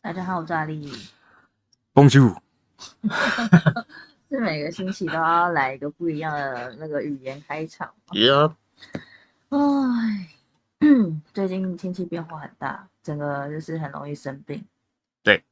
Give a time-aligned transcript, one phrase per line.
[0.00, 0.88] 大家好，我是阿丽。
[1.92, 2.38] Bonjour，
[4.30, 8.12] 是每个星期都要来一个不一样的那个语言开场吗。
[8.12, 8.30] 耶，
[9.48, 10.28] 唉，
[11.34, 14.64] 最近天气变化很大，整个就是很容易生病。
[15.24, 15.42] 对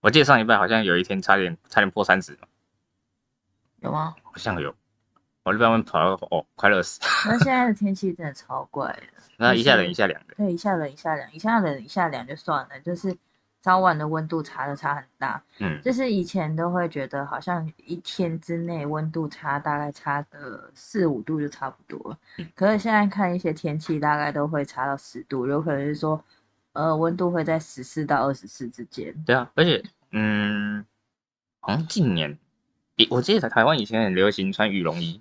[0.00, 2.38] 我记得上一拜好像有一天差点差点破三十，
[3.80, 4.14] 有吗？
[4.22, 4.72] 好像有。
[5.44, 7.00] 我这边跑到哦，快乐死！
[7.26, 9.02] 那现在的天气真的超怪的。
[9.36, 13.14] 那一下冷一下凉的，对，一下冷一下凉，一下冷一下凉就算了，就是
[13.60, 15.42] 早晚的温度差的差很大。
[15.58, 26.24] 嗯，就是以前都会觉得好像一天之内温度差大概差个四五度就差不多了，嗯可是现在看一些天气大概都会差到十度，有可能是说，
[26.72, 29.12] 呃，温度会在十四到二十四之间。
[29.26, 30.86] 对啊，而且嗯，
[31.60, 32.38] 好像近年，
[32.94, 35.20] 以我记得台湾以前很流行穿羽绒衣，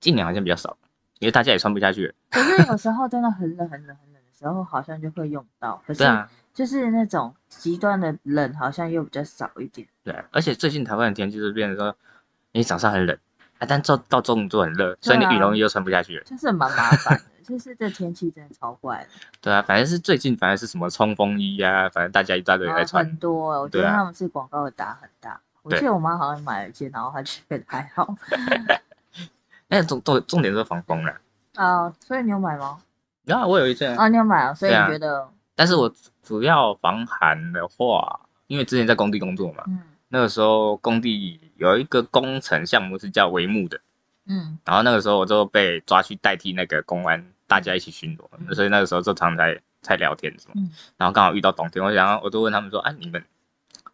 [0.00, 0.76] 近年好像比较少，
[1.18, 2.14] 因为大家也穿不下去了。
[2.30, 9.86] 可是有时候真的很冷很冷很冷的时候，好像就会用到，可啊，就是那种极端的冷好像又比较少一点。
[10.02, 11.94] 对啊，而且最近台湾的天气就变成说，
[12.52, 13.16] 你早上很冷，
[13.58, 16.24] 啊，但到到中午就很热，所以你羽绒衣又穿不下去了。
[16.24, 19.08] 就是蛮麻烦的， 就是这天气真的超怪的。
[19.40, 23.04] 对啊，反正是最近反正是什么冲锋衣啊，反正大家一大堆也在啊穿。
[23.04, 25.40] 很多，我觉得他们是广告打很大。
[25.62, 28.16] 我对记得我妈好像买了一件，然后她觉得还好。
[29.70, 31.14] 但重重重点是防风了。
[31.54, 32.78] 啊，所以你有买吗？
[33.24, 43.80] 有啊我有一件，啊，你有买啊，所以觉得，但是我主要防寒的话，因为之前在工地工作嘛，嗯那个时候工地有一个工程项目是叫帷幕的，
[44.26, 53.22] 嗯然后那个时候我就被抓去代替那个公安，大家一起巡逻，所以那个时候就常在在聊天什么，嗯然后刚好遇到冬天，我想我就问他们说，啊，你们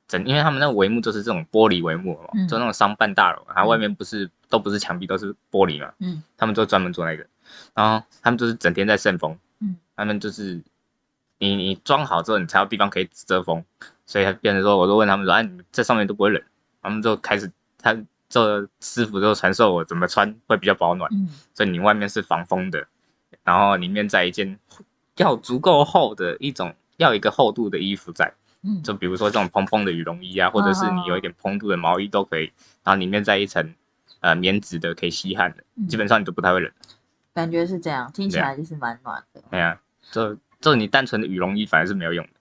[0.09, 2.47] 整，因为他们那个帷幕就是这种玻璃帷幕嘛，嗯。
[2.49, 6.23] 就那种商办大楼，然后外面不是都不是墙壁都是玻璃嘛，嗯。
[6.37, 7.27] 他们就专门做那个，
[7.75, 10.63] 然后他们就是整天在扇风，嗯，他们就是
[11.39, 13.65] 你你装好之后，你才有地方可以遮风，
[14.05, 16.43] 所以他变成说，我就问他们说，啊，你们这上面都不会冷，
[16.83, 17.97] 他们就开始他
[18.29, 21.29] 这师傅就传授我怎么穿会比较保暖，嗯。
[21.55, 22.87] 所以你外面是防风的，
[23.43, 24.59] 然后里面再一件
[25.17, 28.33] 要足够厚的一种，要一个厚度的衣服在，
[28.67, 33.73] 嗯，就比如说这种蓬蓬的羽绒衣啊，或者是你有一点蓬度的毛衣都可以，然后里面再一层
[34.21, 36.73] 呃棉质的可以吸汗的，嗯基本上你都不太会冷。
[37.33, 39.43] 感觉是这样，听起来就是蛮暖的。
[39.51, 42.33] 对啊，这这你单纯的羽绒衣反而是没有用的。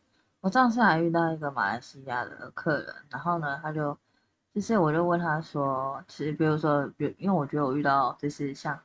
[0.41, 3.97] 我上次还遇到一个马来西亚的客人，然后呢，他就
[4.53, 8.79] 就是我就问他说，其实比如说，因为我觉得我遇到就是像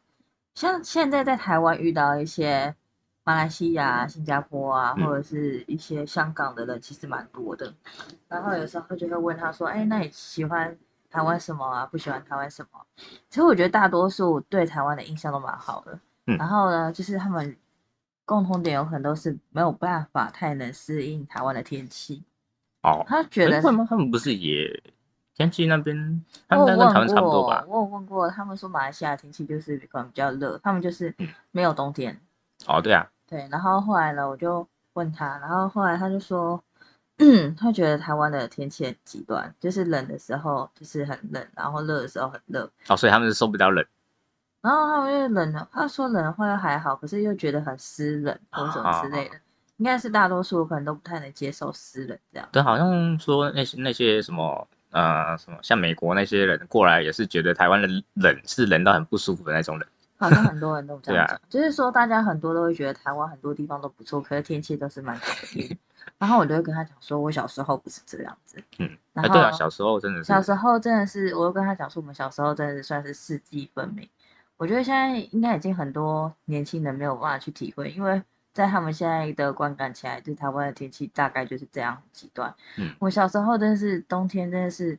[0.55, 2.75] 像现在在台湾遇到一些
[3.25, 7.73] 马来西亚、新加坡啊，嗯或者是一些香港的人，其实蛮多的。
[8.29, 10.77] 然后有时候就会问他说，哎，那你喜欢
[11.11, 11.87] 台湾什么啊？
[11.87, 12.81] 不喜欢台湾什么？
[13.29, 15.99] 其实我觉得大多数对台湾的印象都蛮好的。
[16.27, 17.57] 嗯然后呢，就是他们
[18.25, 22.23] 共同点有可能都是没有办法太能适应台湾的天气。
[22.83, 23.87] 哦，他觉得诶会吗？
[23.89, 24.83] 他们不是也
[25.35, 27.63] 天气那边，他我有们跟台湾问差不多吧？
[27.63, 32.19] 过，我有问过，他们说马来西亚天气就是可能比较热，他们就是嗯没有冬天。
[32.67, 36.63] 哦，对啊，对，然后后来呢，我就问他，然后后来他就说，
[37.19, 42.71] 嗯，他觉得台湾的天气很极端，就是冷的时候就是很冷，然后热的时候很热。
[42.89, 43.85] 哦，所以他们是受不了冷。
[44.63, 49.37] 然后他们又冷了，他说冷的话又还好，可是又觉得很湿冷或者什么之类的，
[49.79, 52.47] 应该是大多数可能都不太能接受湿冷这样。
[52.53, 59.89] 对，好像说那些那些什么呃什么，像美国那些人过来也是觉得台湾的冷是冷到很不舒服的那种冷。
[60.21, 65.79] 好像很多人都这样对讲，就是说大家很多都会觉得台湾很多地方都不错，可是天气都是蛮好的。
[66.19, 68.63] 然后我就会跟他讲说，我小时候不是这样子。
[68.79, 74.07] 嗯，然哎，对啊，小时候真的是小时候真的是，我又跟他讲说，我们小时候真的是算是四季分明。
[74.59, 78.23] 我觉得现在应该已经很多年轻人没有办法去体会，因为
[78.53, 82.55] 在他们现在的观感起来，对台湾的天气大概就是这样极端。
[82.77, 84.99] 嗯我小时候真的是冬天真的是，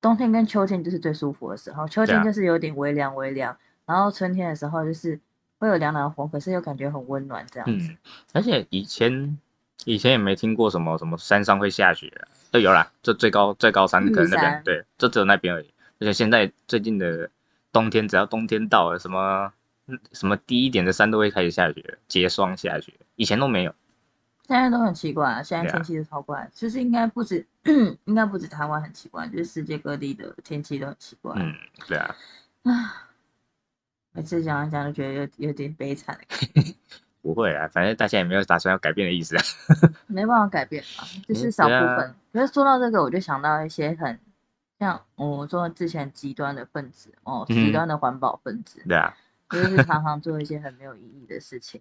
[0.00, 3.54] 冬天跟秋天就是最舒服的时候，秋天就是有点微凉微凉，
[3.90, 5.18] 然后春天的时候就是
[5.58, 7.88] 会有凉凉的风，可是又感觉很温暖这样子。
[7.90, 7.96] 嗯，
[8.32, 9.36] 而且以前
[9.84, 15.74] 以前也没听过什么什么山上会下雪啊，都有啦，就最高最高山可能那边山对，就只有那边而已。
[15.98, 17.28] 而且现在最近的
[17.72, 19.52] 冬天，只要冬天到了，什么
[19.86, 23.74] 嗯什么低一点的山都会开始下雪了，结霜下雪，以前都没有。
[24.46, 27.46] 现在都很奇怪啊，现在天气都超怪，就是应该不止，
[28.04, 31.34] 应该不止台湾很奇怪，就是世界各地的天气都很奇怪。
[31.36, 31.54] 嗯，
[31.86, 32.16] 对啊，
[32.64, 33.09] 啊，
[34.12, 36.18] 每次讲一讲就觉得有有点悲惨，
[37.22, 39.42] 不会啊，反正大家也没有打算要改变的意思啊。
[40.08, 42.14] 没办法改变嘛，就是嗯少部分。
[42.32, 44.18] 可是说到这个，我就想到一些很
[44.78, 49.14] 像我说之前极端的分子哦，嗯极端的环保分子，对啊，
[49.48, 51.80] 就是常常做一些很没有意义的事情，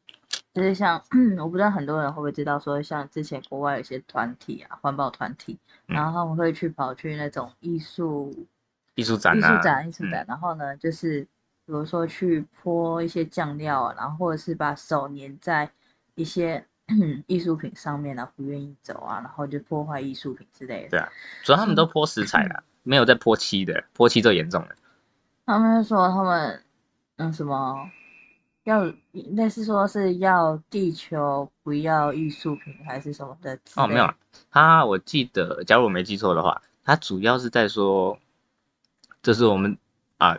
[0.54, 1.02] 就就是像
[1.40, 8.46] 我不知道很多人会不会知道说，像之前国外有些团体啊，环保团体，嗯然后他们会去跑去那种艺术
[8.96, 11.26] 艺术展艺术啊，展、艺术嗯展，然后呢，就是
[11.69, 15.69] 比如说去泼一些酱料啊，然后或者是把手粘在
[16.16, 16.66] 一些
[17.27, 20.89] 艺术品上面啊，不愿意走啊，然后就破坏艺术品之类的。
[20.89, 21.07] 对啊，
[21.44, 24.69] 主要他们都泼石彩啦，没有在泼漆的，泼漆最严重了。
[25.45, 26.63] 他们就说他们
[27.18, 27.88] 嗯什么
[28.63, 34.18] 要类似说是要地球不要艺术品还是什么的哦，没有啊，
[34.50, 38.18] 他我记得，假如我没记错的话，他主要是在说，
[39.21, 39.77] 就是我们
[40.18, 40.36] 啊，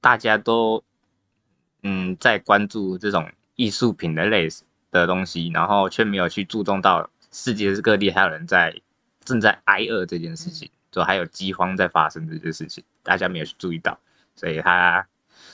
[0.00, 0.82] 大家都
[1.82, 4.48] 嗯在关注这种艺术品的类
[4.90, 8.74] 的东西，然后却没有去注重到世界各地还有人在
[9.24, 13.98] 正在挨饿这件事情，就还有饥荒在发生这件事情，大家没有去注意到，
[14.34, 15.06] 所以他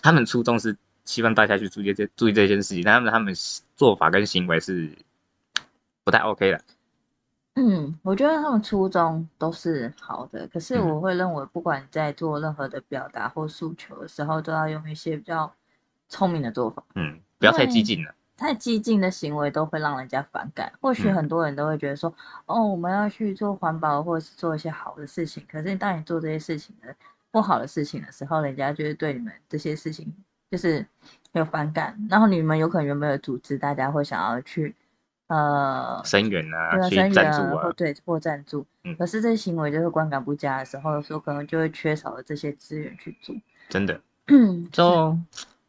[0.02, 3.34] 他们初衷是希望大家去注意这注意这件事情，但他们他们
[3.76, 4.90] 做法跟行为是
[6.04, 6.60] 不太 OK 的。
[7.56, 15.52] 嗯，我觉得他们初衷都是好的，可是嗯我会认为，不管在做任何的表达或诉求的时候，都要用一些比较
[16.08, 16.82] 聪明的做法。
[16.96, 18.12] 嗯，不要太对激进了。
[18.36, 20.72] 太激进的行为都会让人家反感。
[20.80, 22.12] 或许嗯很多人都会觉得说，
[22.46, 25.46] 哦，我们要去做环保或者是做一些好的事情。
[25.48, 26.92] 可是当你做这些事情的
[27.30, 30.12] 不好的事情的时候，人家就是对你们这些事情
[30.50, 30.84] 就是
[31.30, 31.96] 有反感。
[32.10, 34.74] 然后你们有可能原本有组织，大家会想要去
[35.28, 38.66] 呃声援啊，对啊，去赞助啊，或对或赞助。
[38.84, 43.34] 嗯可是这些行为就是观感不佳的时候，有时候可能就会缺少了这些资源去做。
[43.68, 44.00] 真的。
[44.28, 45.18] 嗯，就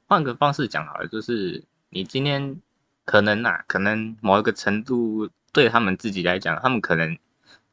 [0.07, 2.61] 换个方式讲好了，就是你今天
[3.03, 7.17] 可能啊，可能某一个程度对他们自己来讲，他们可能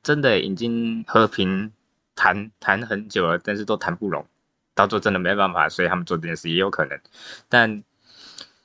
[0.03, 1.73] 真的已经和平
[2.17, 4.27] 谈谈很久了，但是都谈不拢，
[4.75, 6.99] 到最后真的没办法，所以他们做这件事也有可能。
[7.49, 7.85] 但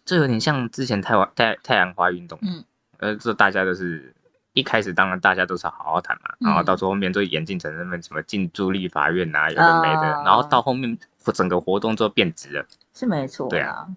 [0.03, 2.63] 这有点像之前太阳太太阳花运动，嗯，
[2.97, 4.13] 呃，这大家都是
[4.53, 10.97] 一开始当然大家都是好好谈嘛，然后嗯到最后面就演进成那么什么进驻立法院啊，有的没的，啊然后到后面
[11.33, 12.65] 整个活动就变质了。
[12.93, 13.87] 是没错对啊。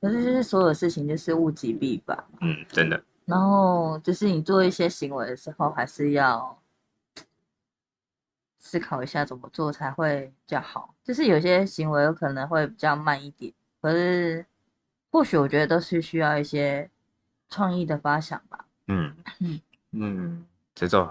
[0.00, 2.24] 可是就是所有事情就是物极必反。
[2.40, 6.56] 嗯，真的，然后就是你做一些行为的时候，还是要
[8.60, 10.94] 思考一下怎么做才会比较好。
[11.02, 13.52] 就是有些行为有可能会比较慢一点，
[13.82, 14.46] 可是
[15.10, 16.88] 或许我觉得都是需要一些
[17.50, 18.64] 创意的发想吧。
[18.86, 19.60] 嗯嗯
[19.92, 21.10] 嗯，这就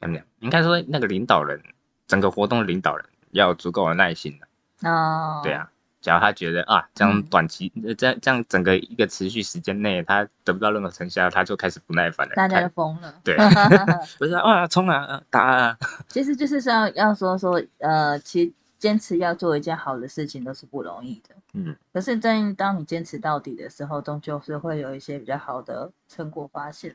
[0.00, 0.24] 怎么讲？
[0.40, 1.62] 应该说那个领导人，
[2.06, 4.88] 整个活动的领导人要有足够的耐心的。
[4.88, 12.34] 哦对，啊，假如他觉得啊，这样嗯短期，呃这样这样整个一个持续时间内，他得不到任何成效，他就开始不耐烦了。
[12.36, 13.14] 大家开都疯了。
[13.24, 13.36] 对
[14.18, 15.78] 不是啊，冲啊，啊打啊，
[16.08, 21.34] 其实就是说要说说，呃，其实坚持要做一件好的事情都是不容易的。
[21.54, 26.94] 嗯，可是当当你坚持到底的时候，终究是会有一些比较好的成果发现。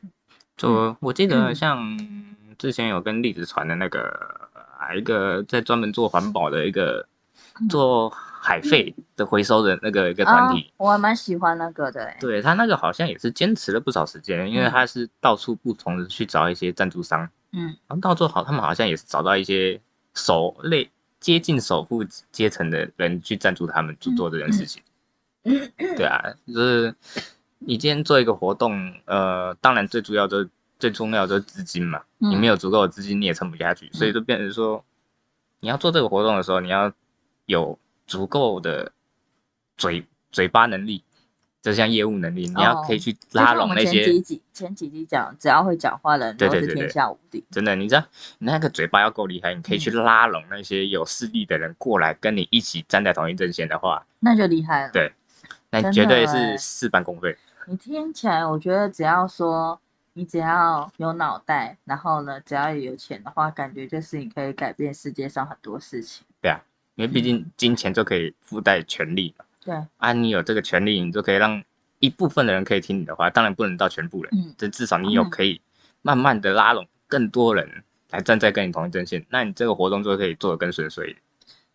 [0.56, 1.98] 就我记得嗯像
[2.56, 4.08] 之前有跟栗子传的那个
[4.78, 7.06] 啊，一个在专门做环保的一个
[7.60, 10.70] 嗯做海废的回收的那个一个团体。
[10.70, 12.16] 啊，我还蛮喜欢那个的、欸。
[12.20, 19.80] 对他那个好像也是坚持了不少时间，因为嗯他是到处不同的去找一些赞助商，嗯然后到最后好，他们好像也是找到一些
[20.14, 20.88] 手类
[21.24, 24.82] 接近首富阶层的人去赞助他们去做这件事情。
[25.44, 26.94] 嗯对啊，就是
[27.60, 32.30] 你今天做一个活动，呃，当然最主要就是最重要的就是资金嘛，嗯。
[32.30, 34.84] 你没有足够的资金你也撑不下去，所以就变成说，
[35.60, 36.92] 你要做这个活动的时候，你要
[37.46, 38.92] 有足够的
[39.78, 41.02] 嘴嘴巴能力，
[41.64, 47.42] 就像业务能力，你要哦可以去拉拢那些前几集前几集讲，只要会讲话的人都是天对对对对下无敌。
[47.50, 48.04] 真的，你知道
[48.36, 54.90] 你那个嘴巴要够厉害，你可以去嗯拉拢那些有势力的人过来跟你一起站在同一阵线的话，那就厉害了。
[54.92, 55.10] 对
[55.70, 57.34] 那绝对是事半功倍。
[57.66, 59.80] 你听起来，我觉得只要说
[60.12, 66.26] 你只要有脑袋，然后呢，只要有钱的话，感觉就是你可以改变世界上很多事情。
[66.42, 66.60] 对啊，
[66.96, 69.43] 因为毕竟金钱就可以附带权利嘛。
[69.64, 71.62] 对，啊，你有这个权利，你就可以让
[71.98, 75.60] 一部分的人可以听你的话，当然不能到全部人，嗯这至少你有嗯可以
[76.02, 81.16] 慢慢的拉拢更多人来站在跟你同一阵线，那你这个活动就可以做的更顺遂。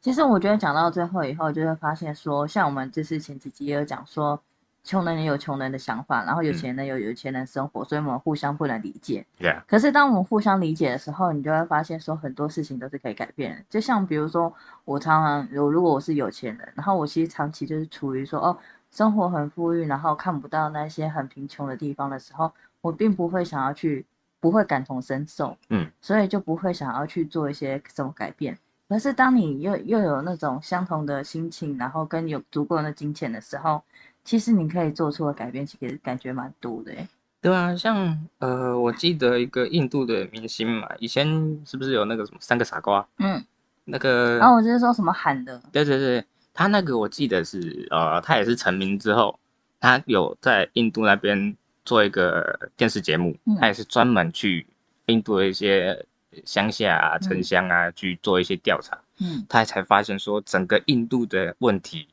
[0.02, 4.42] 其实我觉得讲到最后以后，就会发现说，像我们就是前几集也有讲说，
[4.84, 9.26] 穷人也有穷人的想法，然后有钱人有有钱人生活，所以我们互相不能理解。
[9.68, 13.64] 可是当我们互相理解的时候，你就会发现说很多事情都是可以改变的。
[13.70, 14.54] 就像比如说，
[14.86, 18.58] 我常常有如果我是有钱人，然后我其实长期就是处于说哦
[18.90, 24.06] 生活很富裕，然后看不到那些很贫穷的地方的时候，我并不会想要去，
[24.40, 28.58] 不会感同身受，嗯，所以就不会想要去做一些什么改变。
[28.88, 33.84] 可是当你又又有那种相同的心情，然后跟有足够的金钱的时候，
[34.24, 37.08] 其实你可以做出的改变，其实感觉蛮多的诶。
[37.42, 41.26] 对啊，像呃，我记得一个印度的明星嘛，以前
[41.66, 43.08] 是不是有那个什么三个傻瓜？
[43.18, 43.42] 嗯，
[43.86, 49.40] 那个，然后我就是说什么喊的，对对对，他那个我记得是呃，他也是成名之后，
[49.80, 54.68] 他有在印度那边做一个电视节目，嗯他也是专门去
[55.06, 56.06] 印度的一些
[56.46, 62.10] 乡下啊、城乡啊、去做一些调查，嗯他才发现说整个印度的问题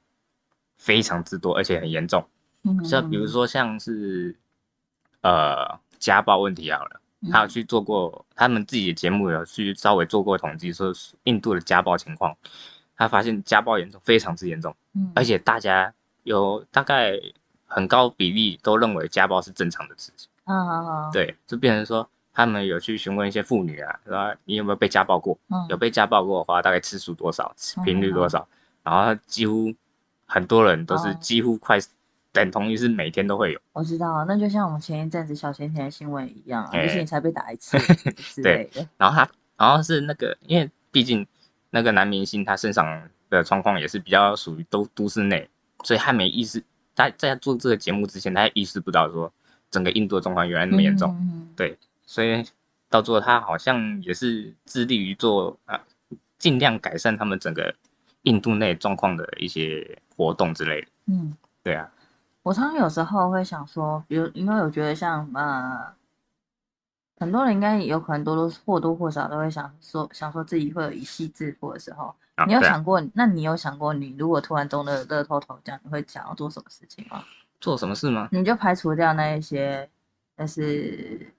[0.77, 2.25] 非常之多，而且很严重。
[2.63, 4.37] 嗯，像比如说像是
[5.23, 10.93] 呃家暴问题好了，嗯他有去做过，他们自己的节目有去稍微做过统计，说
[11.25, 12.37] 印度的家暴情况，
[12.97, 15.93] 他发现家暴严重，非常之严重，嗯，而且大家
[16.25, 17.19] 有大概
[17.67, 25.39] 很高比例都认为家暴是正常的事情，嗯嗯嗯，对，就变成说他们有去询问一些妇女啊，说你有没有被家暴过？
[25.49, 27.55] 嗯，有被家暴过的话，大概次数多少，
[27.85, 28.47] 频率多少？
[28.83, 29.73] 然后几乎
[30.27, 31.19] 很多人都是哦。
[31.21, 31.79] 几乎快
[32.33, 33.61] 等同于是每天都会有。
[33.73, 36.87] 我知道，那就像我们前一阵子小甜甜的新闻一样啊，哎。
[36.87, 37.79] 就是你才被打一次
[38.43, 41.27] 对，然后他，然后是那个，因为毕竟
[41.71, 45.49] 那个男明星他身上的状况也是比较属于都都市内，
[45.83, 46.63] 所以他没意识，
[46.95, 49.33] 他在做这个节目之前，他也意识不到说
[49.71, 51.49] 整个印度的状况原来那么严重，嗯，嗯。
[51.57, 52.45] 对，所以
[52.91, 55.81] 到最后他好像也是致力于做啊，
[56.39, 57.75] 尽量改善他们整个
[58.23, 61.37] 印度内状况的一些活动之类的，嗯。
[61.63, 61.91] 对啊，
[62.43, 65.93] 我常常有时候会想说，比如因为我觉得像呃，
[67.19, 72.15] 很多人应该有可能多多或多或少都会想说，想说自己会有一夕致富的时候。
[72.47, 73.03] 你有想过？
[73.15, 77.25] 那你有想过，你如果突然中了乐透头奖，你会想要做什么事情吗？
[77.61, 78.29] 做什么事吗？
[78.31, 79.89] 你就排除掉那一些，
[80.37, 81.35] 但是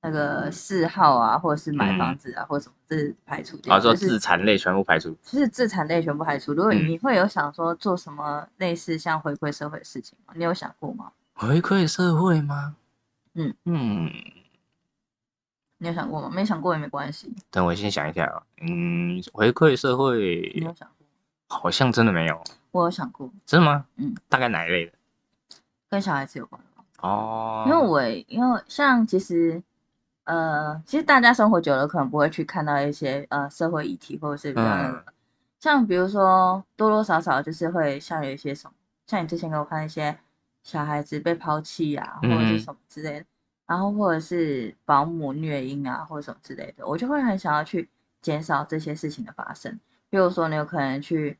[0.00, 3.74] 那个嗜好啊，或者是买房子啊，或者什么，这是排除掉。
[3.74, 6.52] 啊，说就是自残类全部排除，就是自产类全部排除。
[6.52, 10.32] 如果嗯你会有想说做什么类似像回馈社会的事情吗？
[10.36, 11.12] 你有想过吗？
[11.34, 12.76] 回馈社会吗？
[13.34, 14.10] 嗯嗯。
[15.80, 16.30] 你有想过吗？
[16.32, 17.32] 没想过也没关系。
[17.50, 21.06] 等我先想一下啊，嗯，回馈社你会有想过？
[21.48, 23.84] 好像真的没有，我有想过，真的吗？
[23.96, 24.92] 嗯，大概哪一类的？
[25.88, 26.82] 跟小孩子有关的。
[27.00, 29.62] 哦，因为我因为像其实
[30.28, 35.02] 呃，其实大家生活久了，可能不会去看到一些呃社会议题，或者是比较那个，
[35.58, 38.74] 像比如说多多少少就是会像有一些什么，
[39.06, 40.18] 像你之前给我看一些
[40.62, 42.60] 小孩子被抛弃啊，或者是嗯。
[42.60, 43.26] 什么之类的，
[43.66, 47.88] 然后或者是保姆虐婴啊，或者什么之类的，我就会很想要去
[48.20, 49.80] 减少这些事情的发生。
[50.10, 51.38] 比如说你有可能去，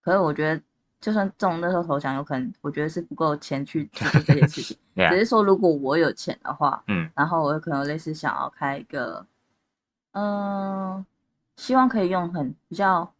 [0.00, 0.62] 可是我觉得
[1.04, 4.74] 就算中那时候头奖，有可能我觉得是不够钱去去做这件事情。
[4.96, 9.26] 只，是说，如果我有钱的话，嗯然后我有可能类似想要开一个，
[10.12, 11.04] 嗯、
[11.56, 13.12] 希望可以用很比较，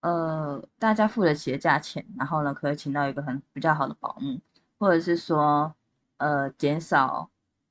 [0.00, 4.40] 呃，大家付得起的价钱，然后呢，可以请到一个很比较好的保姆，
[4.78, 5.74] 或者是说，
[6.16, 7.28] 呃，减少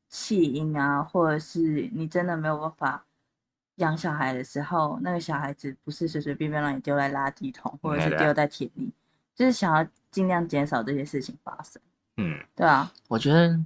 [0.10, 3.06] 弃婴啊，或者是你真的没有办法
[3.78, 8.94] 养小孩的时候，那个小孩子不是随随便便让你丢在垃圾桶，或者是丢在田里，
[9.36, 11.82] 就是想要尽量减少这些事情发生，
[12.18, 13.60] 嗯，对啊，我觉得，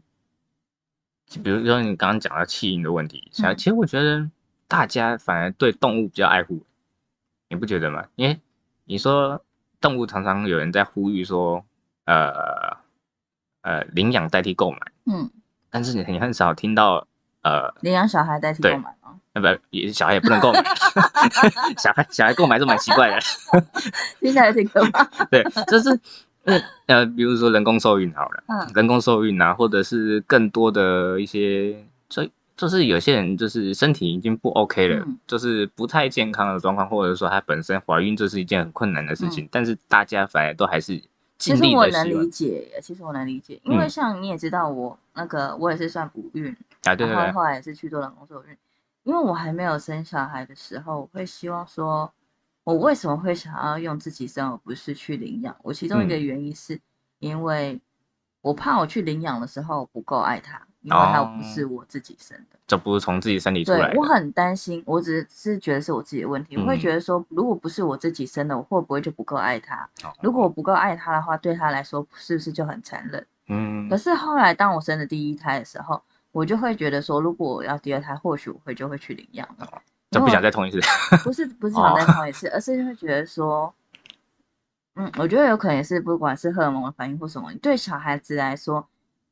[1.26, 3.58] 就比如说你刚刚讲到弃婴的问题，想、嗯。
[3.58, 4.30] 其实我觉得
[4.68, 6.64] 大家反而对动物比较爱护，
[7.50, 8.08] 你不觉得吗？
[8.16, 8.40] 因为
[8.86, 9.44] 你说
[9.82, 11.66] 动物常常有人在呼吁说，
[12.06, 12.78] 呃
[13.62, 15.30] 呃，领养代替购买，嗯，
[15.70, 17.06] 但是你你很少听到，
[17.44, 19.16] 呃，领养小孩代替对购买吗？
[19.34, 20.64] 那不也小孩也不能购买，
[21.78, 23.20] 小孩小孩购买是蛮奇怪的。
[24.20, 25.04] 听起来挺可怕。
[25.30, 25.90] 对，就是
[26.44, 41.00] 呃呃，比如说人工受孕好了，嗯人工受孕啊，或者是更多的一些，所以就是有些人就是身体已经不 OK 了，嗯就是不太健康的状况，或者说她本身怀孕这是一件很困难的事情，嗯但是大家反而都还是
[41.38, 48.58] 其实我能理解，其实我能理解，因为嗯像你也知道我那个我也是算不孕，啊，对对对，然后后来也是去做人工受孕，
[49.04, 52.12] 因为我还没有生小孩的时候，我会希望说，
[52.64, 55.56] 我为什么会想要用自己生，而不是去领养？
[55.64, 56.26] 我其中一个嗯。
[56.26, 56.80] 原因是
[57.20, 57.80] 因为
[58.42, 62.58] 我怕我去领养的时候不够爱他，因为他不是我自己生的。
[62.68, 69.90] 这不是从自己身体出来我，很担心，我只是觉得是我自己的问题，我会嗯觉得说，如果不是我自己生的，我会不会就不够爱他？
[70.04, 73.26] 哦如果我不够爱他的话，对他来说是不是就很残忍？
[73.48, 79.82] 嗯可是后来当我生了第一胎的时候，我就会觉得说，如果我要第二胎，或许我会就会去领养了。
[80.12, 80.80] 就不想再同一次，
[81.24, 83.74] 不是不是哦想再同一次，而是会觉得说，
[84.96, 88.88] 嗯，我觉得有可能也是不管是荷尔蒙的反应或什么，对小孩子来说，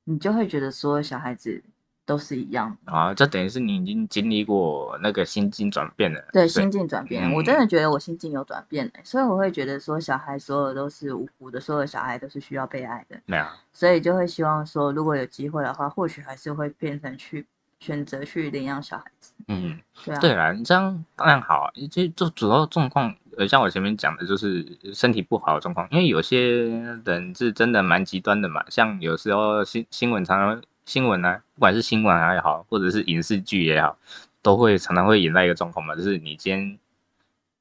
[0.06, 1.62] 你就会觉得说小孩子
[2.06, 2.92] 都是一样的。
[2.92, 6.24] 啊，这等于是你已经经历过那个心境转变了。
[6.32, 17.48] 对，心境转变，我真嗯的觉得我心境有转变欸所以我会觉得说，小孩所有都是无辜的，所有小孩都是需要被爱的，没有，所以就会希望说，如果有机会的话，或许还是会变成去
[17.80, 19.34] 选择去领养小孩子。
[19.48, 21.72] 嗯，对啊，对啦，你这样当然好啊。
[21.92, 26.68] 就就主要状况，呃，像我前面讲的，就是身体不好的状况，因为有些
[27.06, 33.98] 人是真的蛮极端的嘛，像有时候新新闻常常新闻啊，不管是新闻也好，或者是影视剧也好，
[34.42, 36.80] 都会常常会引到一个状况嘛，就是你今天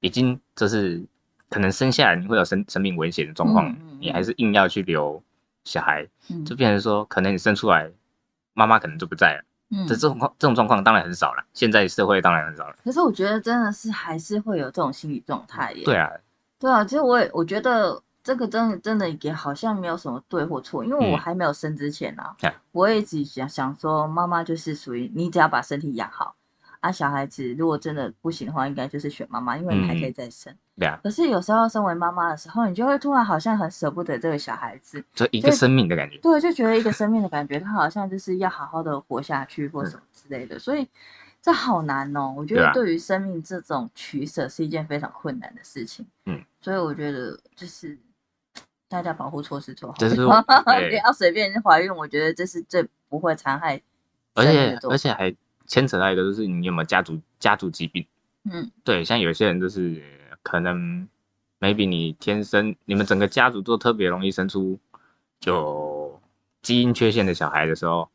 [0.01, 1.05] 已经就是
[1.51, 5.23] 可能生下来你会有生生命危险的状况，嗯嗯你还是硬要去留
[5.65, 7.91] 小孩，嗯就变成说，可能你生出来，
[8.55, 9.45] 妈妈可能就不在了。
[9.75, 12.77] 嗯这这种况这种状况当然很少了，现在社会当然很少了。
[12.85, 15.85] 可是我觉得真的是还是会有这种心理状态耶。
[15.85, 16.11] 对啊，
[16.59, 26.37] 对啊，其实我也我觉得这个真的真的也好像没有什么对或错，因为我嗯还没有生之前啊，对我也一直想想说，妈妈就是属于你只要把身体养好
[26.85, 30.55] 啊，小孩子如果真的不行的话，应该就是选妈妈，因为你还可以嗯再生。
[30.77, 36.19] 对啊，可是有时候身为妈妈的时候，你就会突然好像很舍不得这个小孩子，就一个生命的感觉。
[36.19, 40.87] 对，就觉得一个生命的感觉，他好像就是要好好的活下去或嗯什么之类的，所以
[41.41, 42.35] 这好难哦。
[42.37, 46.07] 我觉得对于生命这种取舍是一件非常困难的事情。
[46.27, 47.99] 嗯，所以我觉得就是
[48.91, 49.95] 大家保护措施做好，
[50.63, 51.95] 不对要随便怀孕。
[51.95, 53.81] 我觉得这是最不会残害
[54.35, 54.79] 而且。
[54.83, 55.35] 而且还
[55.67, 58.07] 牵扯到一个，就是你有没有家族家族疾病。
[58.51, 60.03] 嗯对，像有些人就是
[60.43, 61.09] 可能
[61.61, 64.79] ，maybe 你天生你们整个家族都特别容易生出
[65.45, 66.21] 有
[66.61, 68.11] 基因缺陷的小孩的时候，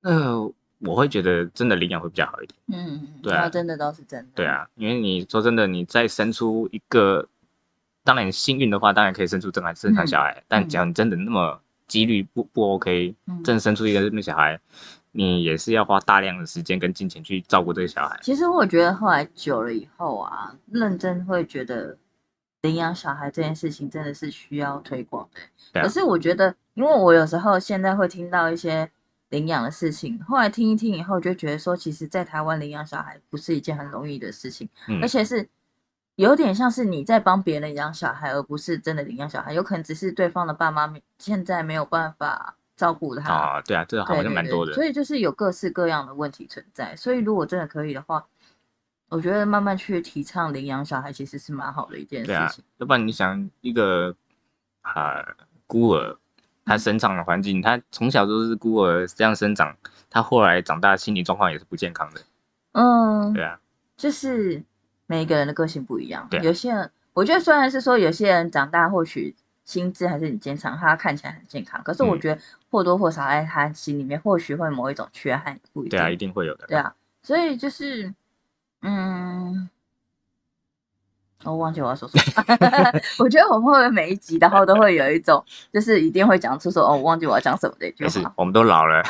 [0.00, 0.40] 那
[0.80, 2.58] 我会觉得真的领养会比较好一点。
[2.68, 4.28] 嗯嗯，对啊真的倒是真的。
[4.34, 7.28] 对，啊，因为你说真的，你再生出一个，
[8.04, 14.60] 当然幸运的话，当然可以生出正常正常小孩，但假如你真的那么几率不不 OK，嗯真的生出一个这么小孩，
[15.16, 18.18] 你也是要花大量的时间跟金钱去照顾这个小孩。
[18.22, 21.96] 其实我觉得后来久了以后啊，认真会觉得
[22.62, 25.40] 领养小孩这件事情真的是需要推广的。
[25.72, 28.90] 对啊可是我觉得，因为我有时候现在会听到一些
[29.30, 35.48] 领养的事情，后来听一听以后，就觉得说，其实，在台湾领养小孩不是一件很容易的事情，嗯而且是
[36.16, 39.52] 有点像是你在帮别人养小孩，而不是真的领养小孩。
[39.52, 44.72] 有可能只是对方的爸妈没现在没有办法照顾他，啊、对啊，这个好像蛮多的。
[44.74, 46.94] 所以就是有各式各样的问题存在。
[46.96, 48.26] 所以如果真的可以的话，
[49.08, 54.14] 我觉得慢慢去提倡领养小孩，其实是蛮好的一件事对啊情。，要不然你想一个
[54.82, 55.24] 啊、
[55.66, 56.18] 孤儿，
[56.64, 59.76] 他生长的环境，他从小都是孤儿这样生长，
[60.10, 62.20] 他后来长大心理状况也是不健康的。
[62.72, 63.58] 嗯，对啊，
[63.96, 64.62] 就是
[65.06, 66.26] 每一个人的个性不一样。
[66.28, 69.34] 对啊有些人，我觉得虽然是说有些人长大或许
[69.64, 72.40] 心智还是很坚强，他看起来很健康，可是我嗯觉得
[72.76, 75.98] 或多或少在他心里面或许会某一种缺憾，不一定。
[75.98, 76.66] 对啊，一定会有的。
[76.66, 78.12] 对啊，所以就是，
[78.82, 79.70] 嗯，
[81.42, 82.44] 我忘记我要说什么。
[83.18, 89.02] 我觉得我们会每一集，然后都会有一种，就是一定会讲出说哦，我忘记我要讲什么的一句话。，我们都老了。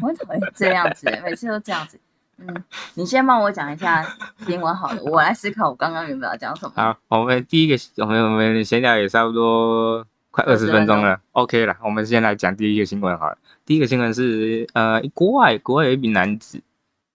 [0.00, 2.00] 我很讨厌这样子，每次都这样子。
[2.38, 4.02] 嗯，你先帮我讲一下
[4.46, 6.72] 新闻好了，我来思考我刚刚原本要讲什么。
[6.74, 11.76] 好，我们第一个，我们我们闲聊也差不多快二十分钟了，OK 了。
[11.82, 13.38] 我们先来讲第一个新闻好了。
[13.64, 16.60] 第一个新闻是呃，国外国外有一名男子，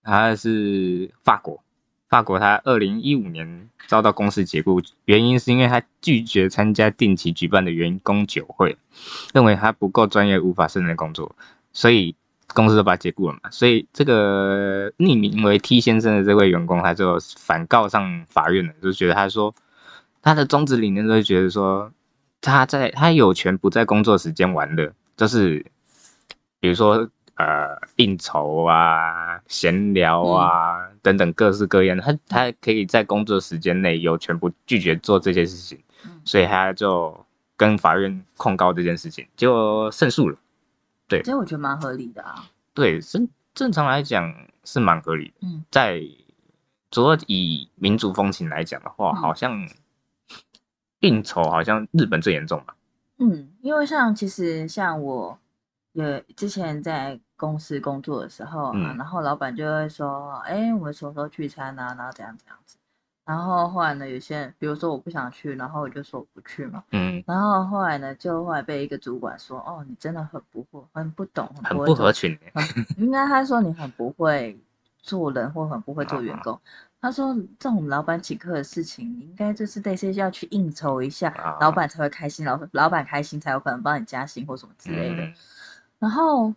[0.04, 1.64] 他是法国，
[2.10, 8.76] 法国他二零一五年遭到公司解雇，原因是因为他拒绝参加定期举办的员工酒会，
[9.34, 11.36] 认为他不够专业，无法胜任工作，
[11.72, 12.16] 所以
[12.54, 13.50] 公司都把他解雇了嘛。
[13.52, 19.54] 所以这个匿名为 T 先生的这位员工，他就反告上法院了，就觉得他说
[20.22, 21.92] 他的宗旨理念就是觉得说
[22.52, 25.66] 他在他有权不在工作时间玩乐，就是
[26.60, 37.26] 比如说呃应酬啊、闲聊啊、等等各式各样的，他他可以在工作时间内有权不拒绝做这些事情，嗯所以他就
[37.56, 40.38] 跟法院控告这件事情，结果胜诉了。
[41.08, 42.46] 对，所以我觉得蛮合理的啊。
[42.74, 45.34] 对，正正常来讲是蛮合理的。
[45.48, 46.02] 嗯，在
[46.92, 49.68] 主要以民族风情来讲的话，嗯好像
[51.04, 52.76] 应酬好像日本最严重吧？
[53.20, 55.38] 嗯，因为像其实像我
[55.92, 62.78] 有之前在公司工作的时候啊，嗯然后老板就会说，哎，我们什么时候聚餐啊，然后怎样怎样子。
[63.26, 66.84] 然后后来呢，有些人，比如说我不想去，然后我就说我不去嘛。
[66.92, 72.38] 嗯，然后后来呢，就后来被一个主管说，哦，你真的很不会，很不懂，很很不合群、
[72.98, 74.58] 应该他说你很不会
[75.04, 76.60] 做人，或很不会做员工。
[77.00, 85.24] 他说这种老板请客的事情，你应该就是类似要去应酬一下，啊老板才会开心，老老板开心才有可能帮你加薪或什么之类的。
[85.24, 85.36] 嗯
[86.00, 86.54] 然后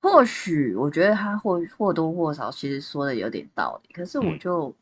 [0.00, 4.72] 或许我觉得他或或多或少其实说的有点道理，可是我嗯就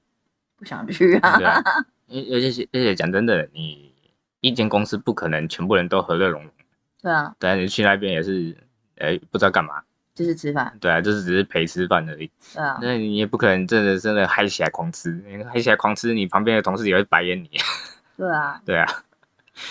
[0.57, 1.39] 不想去啊。
[1.41, 3.95] 而而且而且讲真的，你
[4.41, 6.53] 一间公司不可能全部人都和乐融融，
[7.01, 8.55] 对啊，对啊，你去那边也是，
[8.97, 9.83] 哎，不知道干嘛，
[10.15, 12.31] 就是吃饭，对啊，就是只是陪吃饭而已。
[12.55, 17.51] 对啊，那你也不可能真的真的嗨起来狂吃，你嗨起来狂吃，你旁边的同事也会白眼你。
[18.17, 18.61] 对啊。
[18.65, 18.87] 对啊，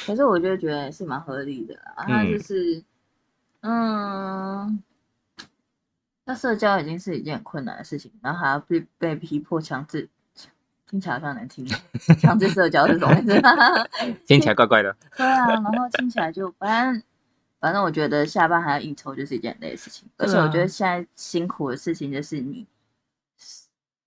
[0.06, 2.84] 可是我就觉得是蛮合理的啦，他就是，
[3.62, 4.82] 嗯，
[6.26, 10.10] 那社交已经是一件很困难的事情，然后还要被被逼迫强制，
[10.90, 11.66] 听起来好像难听，
[12.20, 13.40] 强制社交是什么意思？
[14.26, 14.96] 听起来怪怪的。
[15.16, 17.04] 对啊，然后听起来就反正
[17.62, 22.66] 反正我觉得下班还要应酬就是一件很累的事情，而且我觉得现在辛苦的事情就是你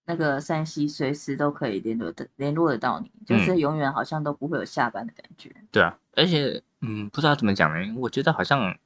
[0.04, 5.50] 那个山西随时都可以联络的联络得到你，就是永远好像都不会有下班的感觉。
[5.70, 8.76] 对啊，而且嗯，不知道怎么讲呢，我觉得好像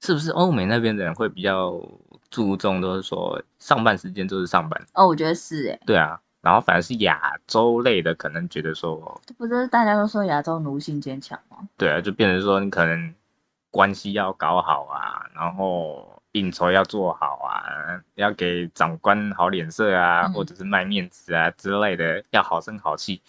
[0.00, 1.80] 是不是欧美那边的人会比较
[2.30, 4.82] 注重，都是说上班时间就是上班。
[4.94, 11.68] 哦，我觉得是哎、对啊，然后反而是亚洲类的，可能觉得说，这不是大家都说亚洲奴性坚强吗？
[11.76, 13.14] 对啊，就变成说你可能
[13.70, 23.20] 关系要搞好啊，然后应酬要做好啊，要给长官好脸色啊，嗯或者是卖面子啊之类的，要好声好气。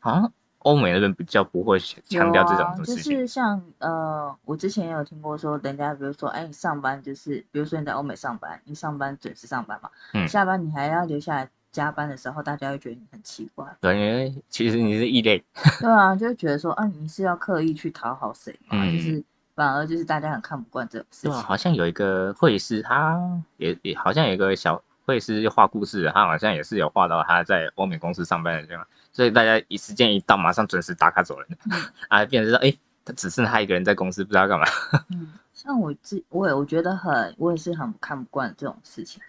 [0.00, 3.18] 好像欧美那边比较不会强调这种事情。
[3.18, 15.42] 是像呃，我之前也有听过说，人家比如说，哎，你上班就是，比如说你在欧美上班，你上班准时上班嘛，嗯下班你还要留下来加班的时候，大家会觉得你很奇怪，对，因为其实你是异类。
[15.80, 18.76] 对啊，就会觉得说，啊，你是要刻意去讨好谁嘛？
[18.84, 21.42] 嗯就是反而就是大家很看不惯这种事对啊，情。
[21.44, 23.20] 好像有一个会师，他
[23.56, 31.48] 也也好像有一个小会师画故事，他好像也是有画到他在欧美公司上班的地方，所以大家一时间一到，马上准时打卡走人，
[32.08, 32.72] 啊，变成说，哎、
[33.04, 34.66] 他只剩他一个人在公司，不知道干嘛。
[35.10, 39.20] 嗯，像我自我也我觉得很，我也是很看不惯这种事情。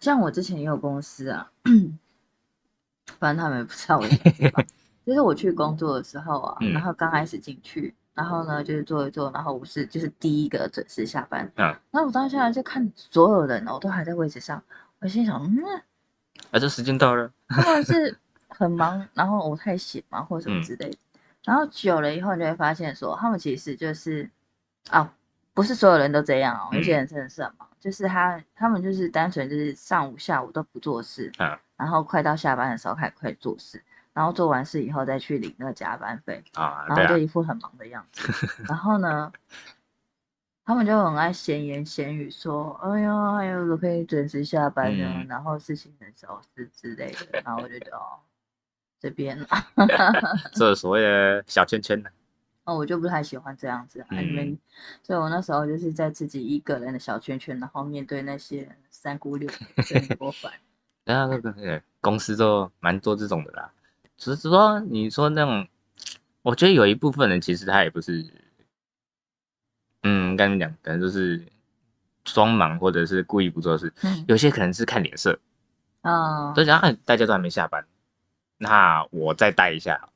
[0.00, 1.50] 像我之前也有公司啊，
[3.18, 4.06] 反正他们也不知道我。
[5.04, 11.50] 就是我去工作的时候啊，嗯然后刚开始进去，然后呢就是坐一坐，然后我是就是第一个准时下班。
[11.56, 14.62] 嗯，然后我当下来就看所有人哦都还在位置上，
[15.00, 15.82] 我心想，嗯，
[16.50, 18.16] 啊，这时间到了，他们是
[18.48, 20.98] 很忙，然后我太闲嘛，或者什么嗯之类的。
[21.44, 24.30] 然后久了以后，你就会发现说，他们其实就是
[24.90, 25.12] 啊，
[25.54, 38.46] 不是所有人都这样哦，有些人真的是很忙，就是他他们就是单纯就是上午下午都不做事，嗯然后快到下班的时候开始快做事，然后做完事以后再去领那个加班费，然后就一副很忙的样子。
[38.68, 39.32] 然后呢，
[40.64, 48.20] 他们就很爱闲言闲语说：“哎呀，哎呦，我可以准时下班呢，嗯然后事情很少事之类的。”然后我就觉得哦，
[49.00, 49.38] 这边
[50.54, 52.10] 这所谓的小圈圈呢，
[52.64, 54.06] 哦，我就不太喜欢这样子啊。
[54.10, 54.58] 你们嗯，
[55.02, 60.52] 所以我那时候就是在自己一个人的小圈圈，然后面对那些三姑六婆， 真的多烦。
[61.04, 61.34] 然后
[62.00, 63.72] 公司都蛮多这种的啦，
[64.16, 65.68] 只是说你说那种，
[66.42, 68.24] 我觉得有一部分人其实他也不是，
[70.02, 71.44] 嗯，跟你讲，可能就是
[72.24, 75.38] 装忙或者是故意不做事，嗯有些可能是看脸色，
[76.02, 77.84] 啊、都讲啊，大家都还没下班，
[78.58, 80.08] 那我再待一下，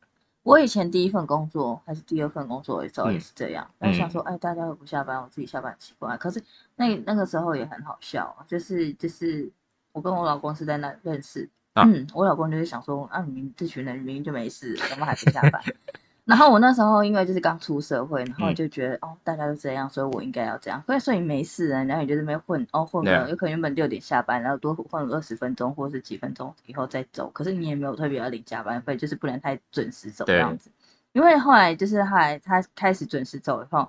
[0.43, 6.17] 我以前第一份工作还是第二份工作的时候也嗯是这样，但想说，哎，大家都不下班，我自己下班很奇怪。
[6.17, 6.41] 可是
[6.77, 9.51] 那那个时候也很好笑啊，就是就是
[9.91, 15.63] 我跟我老公是在那认识，啊嗯，我老公就是想说，啊，你们这群人明明就没事， 怎么还不下班？
[16.25, 20.83] 然后我那时候因为就是刚出社会，然后嗯就觉得、哦，大家都这样，所以我应该要这样。
[20.87, 27.31] 所以所以没事啊，然后你就在那边混，哦混对啊个有可能原本六点下班，然后多混二十分钟或是几分钟以后再走。
[27.31, 30.71] 可是你也没有特别要领加班费，就是不能太准时走这样子。
[31.13, 33.89] 因为后来就是后来他开始准时走以后，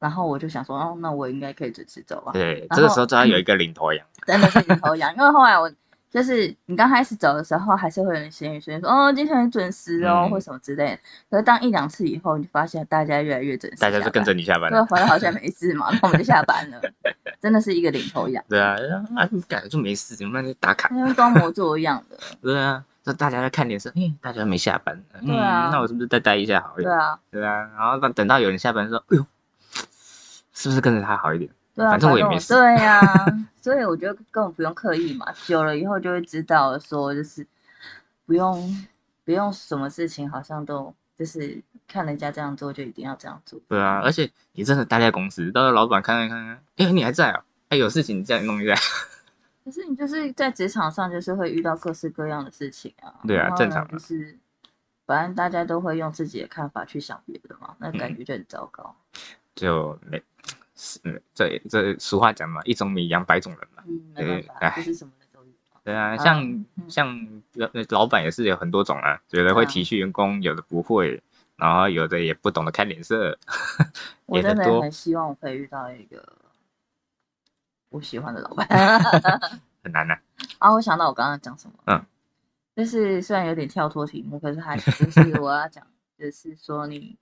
[0.00, 2.32] 然后我就想说，哦，那我应该可以准时走啊。
[2.32, 5.70] 对，这个时候就要有一个领头羊， 真的是领头羊，因为后来我
[6.10, 10.98] 就是你刚开始走的时候，还是会有人闲语闲语说，哦，今天很准时哦，嗯或什么之类的。
[11.30, 14.32] 可是当一两次以后，你发现大家越来越准时，大家就跟着。
[14.38, 16.80] 你下班对，了，反正好像没事嘛，那我们就下班了，
[17.40, 18.76] 真的是一个领头羊，对啊，
[19.16, 22.16] 啊，感觉就没事，你们就打卡，跟装模作样的。
[22.40, 26.88] 对啊，那大家在看脸色，哎，大家没下班，嗯，对啊那我是不是再待一下好一点？
[26.88, 29.26] 对啊，对啊，然后等等到有人下班说，哎呦，
[30.52, 31.50] 是不是跟着他好一点？
[31.78, 33.00] 对啊，反正我也没事对呀、
[33.62, 37.46] 所以我觉得根本不用刻意嘛， 久了以后就会知道说，就是
[38.26, 38.86] 不用
[39.24, 43.60] 不用什么事情，好像都就是看人家这样做就一定要这样做。
[43.68, 47.44] 对啊，而且你真的待在公司，到时候老板看看看看，哎，你还在啊？
[47.68, 48.74] 哎，有事情你再弄一下。
[49.64, 53.12] 可是你就是在职场上，就是会遇到各式各样的事情啊。
[53.26, 54.38] 对啊正常的就是，
[55.06, 58.96] 反正大家都会用自己的看法去想别的嘛，那感嗯觉就很糟糕。
[59.54, 60.24] 就没，是
[61.04, 63.82] 嗯，这这俗话讲嘛，一种米养百种人嘛。
[63.86, 65.50] 嗯，没对办法，哎就是什么人都有。
[65.84, 71.22] 对啊，嗯像嗯像老老板也是有很多种啊，有的会体恤员工，有的不会，
[71.56, 73.38] 然后有的也不懂得看脸色，
[74.26, 76.24] 我真的也很多很希望我可以遇到一个
[77.88, 78.66] 我喜欢的老板。
[79.82, 80.20] 很难啊。
[80.58, 82.04] 啊，我想到我刚刚讲什么，嗯，
[82.76, 85.86] 就是虽然有点跳脱题目，可是它其实是我要讲，
[86.18, 87.16] 就是说你，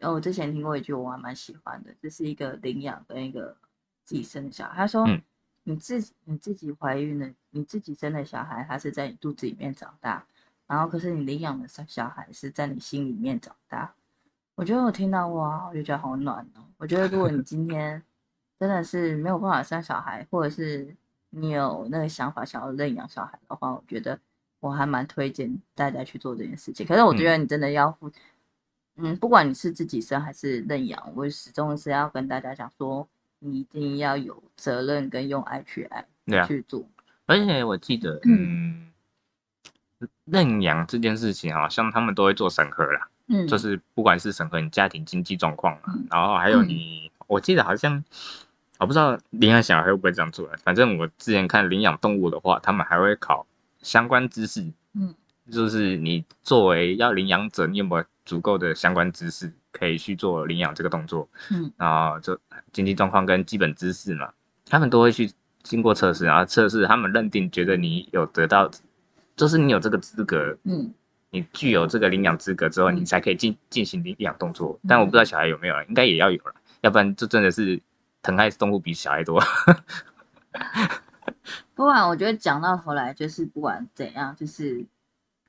[0.00, 3.56] 哦，我之前听过一句我还蛮喜欢的，这是一个领养跟一个
[4.04, 5.20] 自己生的小孩，他说，嗯
[5.64, 10.24] 你自己你自己怀孕了，你自己生的小孩，他是在你肚子里面长大，
[10.66, 13.92] 然后可是你领养的小小孩是在你心里面长大。
[14.54, 16.64] 我觉得我听到哇，我就觉得好暖哦。
[16.78, 18.02] 我觉得如果你今天
[18.58, 20.96] 真的是没有办法生小孩，或者是
[21.30, 24.18] 你有那个想法想要认养小孩的话，我觉得
[24.60, 26.86] 我还蛮推荐大家去做这件事情。
[26.86, 28.12] 可是我觉得你真的要负，嗯，
[29.20, 33.08] 不管你是自己生还是认养，我始终是要跟大家讲说，
[33.38, 36.84] 你一定要有责任跟用爱去爱对啊，去做。
[37.26, 38.90] 而且我记得，嗯，
[40.24, 48.04] 认养这件事情好像他们都会做审核啦，嗯，就是不管是审核你家庭经济状况啊嗯，然后还有你，我记得好像。
[48.80, 53.44] 我不知道领养小孩会不会这样做，反正我之前看领养动物的话，他们还会考
[53.82, 55.12] 相关知识，嗯，
[55.50, 61.26] 就是你作为要领养者，你有没有足够的相关知识可以去做领养这个动作？
[61.50, 62.38] 嗯，然后就
[62.72, 64.30] 经济状况跟基本知识嘛，
[64.66, 68.70] 他们都会去经过测试，然后测试他们认定觉得你有得到，
[69.34, 70.92] 就是你有这个资格，嗯，
[71.30, 74.78] 你具有这个领养资格之后，嗯你才可以进进行领养动作。
[74.86, 77.80] 但我不知道小孩有没有，应该也要有了，要不然就真的是
[78.20, 79.42] 疼爱动物比小孩多。
[81.74, 84.84] 不管我觉得讲到头来，就是不管怎样，就是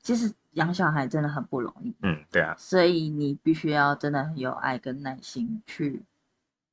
[0.01, 1.95] 其实养小孩真的很不容易。
[2.03, 6.03] 嗯，对啊，所以你必须要真的很有爱跟耐心去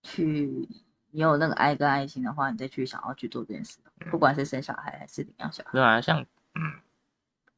[0.02, 0.68] 去，
[1.12, 3.78] 你有那个爱跟爱心的话，你再去想要去做这件事，
[4.10, 5.70] 不管是生小孩还是领养小孩。
[5.72, 6.20] 对啊，像
[6.54, 6.72] 嗯，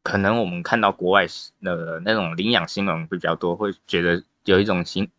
[0.02, 1.26] 可能我们看到国外
[1.62, 5.10] 的那种领养新闻会比较多，会觉得有一种新，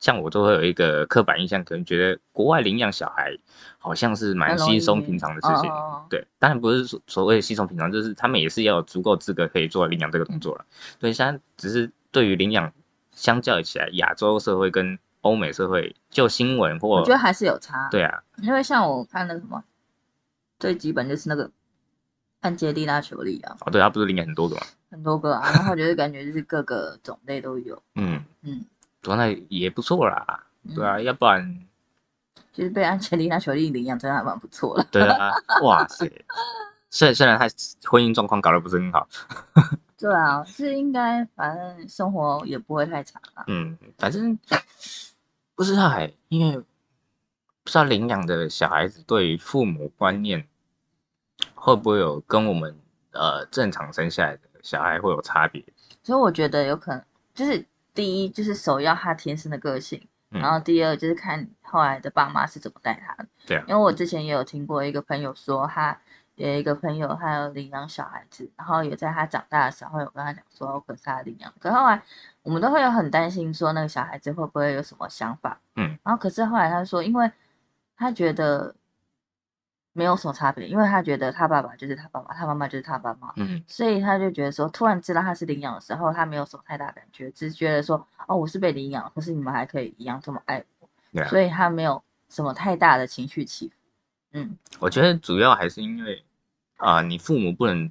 [0.00, 3.36] 像我都会有一个刻板印象，可能觉得国外领养小孩
[3.78, 5.70] 好像是蛮稀松平常的事情。
[6.08, 10.64] 对，当然不是所所谓的稀松平常，就是他们也是要有足够资格可以做领养这个动作了。
[10.98, 12.72] 对，现在只是对于领养，
[13.10, 19.62] 相较起来，亚洲社会跟欧美社会，就新闻或我觉得还是有差。，对啊，因为像我看那个什么，
[20.60, 21.50] 最基本就是那个
[22.40, 27.82] 安杰丽娜·裘丽啊，哦，对，他不是领养很多个嘛，很多个啊，然后就是感觉就是各个种类都有。
[27.96, 31.66] 嗯，嗯，对啊，那也不错啦，嗯对啊，要不然，
[32.52, 34.86] 其实被安吉丽娜·裘丽领养真的还蛮不错了。
[34.90, 35.32] 对啊，
[35.62, 36.10] 哇塞，
[36.90, 37.46] 虽虽然他
[37.88, 39.08] 婚姻状况搞得不是很好，
[39.96, 43.44] 对啊，是应该，反正生活也不会太差啊。
[43.46, 44.38] 嗯，反正
[45.54, 50.46] 不知道哎，因为不知道领养的小孩子对于父母观念
[51.54, 52.76] 会不会有跟我们
[53.12, 55.64] 呃正常生下来的小孩会有差别？
[56.02, 57.64] 所以我觉得有可能，就是
[57.98, 63.28] 第一就是首要他天生的个性，嗯然后第二就是看后来的爸妈是怎么带他的。
[63.44, 63.64] 对啊。
[63.66, 65.98] 因为我之前也有听过一个朋友说，他
[66.36, 72.00] 有一个朋友他有领养小孩子，然后有在他长大的时候有跟他讲说，哦可是他领养，可后来
[72.42, 77.32] 我们都会有很担心说那个小孩子会不会有什么想法，嗯，然后可是后来他说，因为
[77.96, 78.76] 他觉得
[79.98, 93.74] 没有什么差别，因为他觉得他爸爸就是他爸爸，他妈妈就是他爸妈，嗯所以他就觉得说，突然知道他是领养的时候，他没有什么太大感觉，只是觉得说，哦，我是被领养，可是你们还可以一样这么爱我，啊，所以他没有什么太大的情绪起伏。
[94.34, 96.22] 嗯我觉得主要还是因为
[96.76, 97.90] 啊、你父母不能，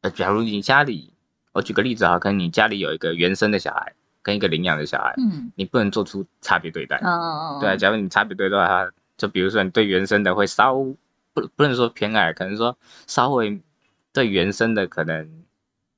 [0.00, 1.14] 呃，假如你家里，
[1.52, 6.98] 我举个例子啊，可能你家里有一个原生的小孩跟一个领养的小孩，嗯你不能做出差别对待。
[7.04, 10.74] 嗯嗯，对啊，假如你差别对待他，就比如说你对原生的会稍
[11.36, 12.74] 不不能说偏爱，可能说
[13.06, 13.60] 稍微
[14.14, 15.44] 对原生的可能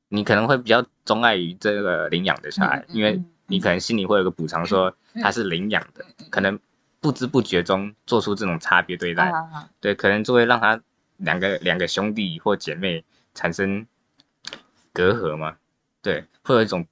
[0.08, 3.30] 你可能会比较钟爱于这个领养的小孩，嗯嗯因为嗯。
[3.50, 6.60] 你可能心里会有个补偿，说他是领养的，可能
[7.00, 9.32] 不知不觉中做出这种差别对待，
[9.80, 10.78] 对，可能就会让他
[11.16, 13.86] 两个两个兄弟或姐妹产生
[14.92, 15.56] 隔阂嘛，
[16.02, 16.86] 对，会有一种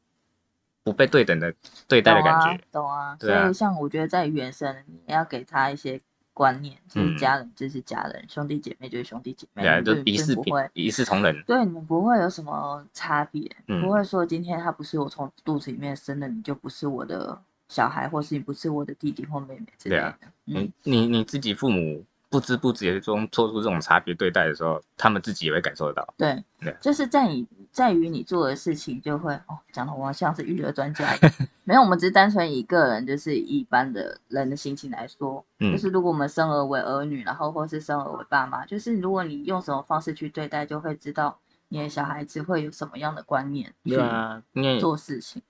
[0.83, 1.53] 不被对等的
[1.87, 3.39] 对待的感觉，懂啊，懂啊。
[3.41, 6.01] 啊所以像我觉得在原生，你要给他一些
[6.37, 10.71] 观念，就是嗯家人就是家人，兄弟姐妹就是兄弟姐妹，对啊，就你一视平并不会。
[10.75, 20.03] 一视同仁，对，你们不会有什么差别，嗯不会说今天他不是我从肚子里面生的，你就不是我的小孩，或是你不是我的弟弟或妹妹之类的。
[20.03, 26.15] 对啊嗯你你你自己父母不知不觉中做出这种差别对待的时候，他们自己也会感受得到。
[26.17, 31.07] 对对，就是在你在于你做的事情，就会哦，讲的我好像是育儿专家
[31.65, 44.43] 没有，我们只是单纯以个人就是一般的人的心情来说，嗯就是如果我们生而为儿女，然后或是生而为爸妈，就是如果你用什么方式去对待，就会知道你的小孩子会有什么样的观念去对啊，
[44.81, 45.43] 做事情。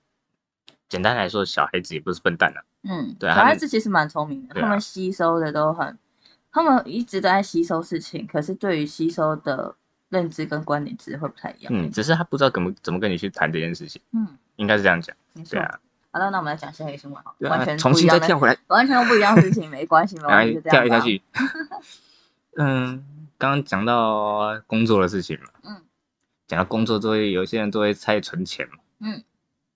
[0.89, 2.61] 简单来说，小孩子也不是笨蛋啊。
[2.83, 5.97] 嗯，对啊他们孩子其实蛮聪明的，啊他们吸收的都很，
[6.51, 9.75] 他们一直都在吸收事情，可是对于吸收的
[10.09, 11.73] 认知跟观点值会不太一样。
[11.73, 15.15] 嗯，只是他不知道怎么怎么跟你去谈这件事情，嗯，应该是这样讲。
[15.49, 15.59] 对。
[15.59, 15.79] 啊，
[16.11, 21.05] 好了，那我们来讲下一个新闻完全重不一样的新再跳回来，完全不一样的事情， 没关系，没然关系，后就这样跳一下。
[21.05, 21.21] 去。
[22.57, 23.05] 嗯，
[23.37, 25.81] 刚刚讲到工作的事情嘛，嗯
[26.47, 29.23] 讲到工作之后，有些人都会猜存钱嘛，嗯，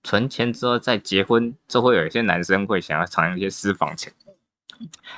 [0.02, 4.12] 存钱之后再结婚，就会有一些男生会想要藏一些私房钱。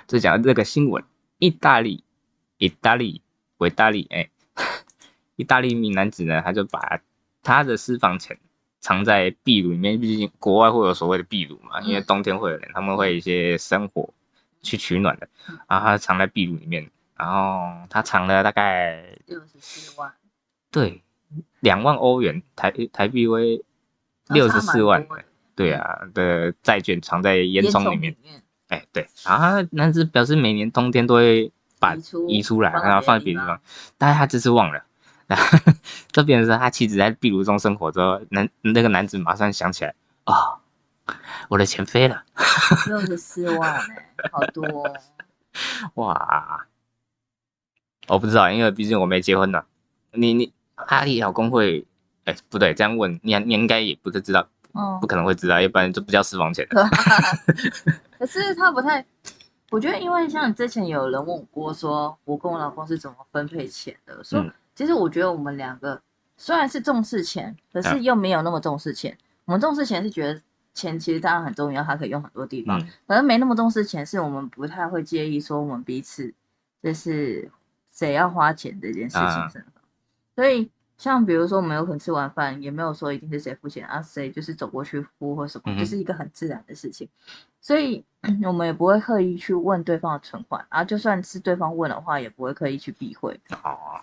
[0.07, 1.03] 就讲到这个新闻，
[1.45, 2.03] 意大利，
[2.57, 3.21] 意大利，
[3.59, 4.31] 维大利，哎，
[5.37, 7.01] 意大利一名男子呢，他就把
[7.43, 8.39] 他的私房钱
[8.81, 14.09] 藏在壁炉里面，毕竟国外会有所谓的壁炉嘛，因为嗯冬天会有人，他们会一些生火
[14.63, 15.59] 去取暖的，嗯。
[15.69, 20.15] 然后他藏在壁炉里面，然后他藏了大概六十四万，
[20.71, 21.03] 对
[21.61, 23.63] 两万欧元台台币为
[24.29, 25.07] 六十四万，
[25.55, 28.43] 对啊的债券藏在烟囱里面，面，
[28.75, 31.97] 哎对，然后那是表示每年冬天都会把
[32.29, 33.61] 移出来，然后放在别的地方
[33.99, 34.85] 但是他这次忘了。
[35.27, 35.59] 然后
[36.13, 40.61] 这变成是他妻子在壁炉中生活之后，男那个男子马上想起来，啊、
[41.49, 42.25] 我的钱飞了，
[42.87, 44.95] 六十四万哎，好多哦。
[45.95, 46.67] 哇！
[48.09, 49.65] 我不知道，因为毕竟我没结婚呢。
[50.13, 51.87] 你你阿丽老公会，
[52.25, 56.69] 哎，不对，这样问你你应该也不是知道，嗯不，可能会知道，要不然就不叫私房钱。
[58.25, 59.05] 可是他不太，
[59.71, 66.01] 我觉得因为像之前有人问我过，说我跟我老公是怎么分配钱的，说、嗯其实我觉得我们两个
[66.39, 69.17] 虽然是重视钱，可啊是又没有那么重视钱。
[69.45, 70.41] 我们重视钱是觉得
[70.73, 76.33] 钱其实当然很重要，它可以用很多地方，嗯可是没那么重视钱，是我们不太会介意说我们彼此
[76.83, 77.51] 就是
[77.93, 79.63] 谁要花钱这件事情啊上。
[80.35, 80.71] 所以
[81.05, 87.07] 像比如说我们有可能吃完饭，也没有说一定是谁付钱啊，谁就是走过去付或什么，就是一个很自然的事情。
[87.61, 88.03] 所以
[88.47, 93.39] 我们也不会刻意去问对方的存款啊，就算是对方问的话，也不会刻意去避讳。
[93.63, 94.01] 哦，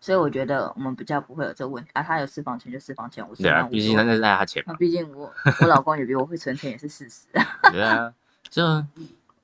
[0.00, 2.02] 所以我觉得我们比较不会有这个问题啊。
[2.02, 4.76] 他有私房钱就私房钱，我是对啊，毕竟那是他钱那嘛。
[4.76, 7.28] 毕竟我我老公也比我会存钱，也是事实。
[7.70, 8.12] 对啊，
[8.48, 8.84] 就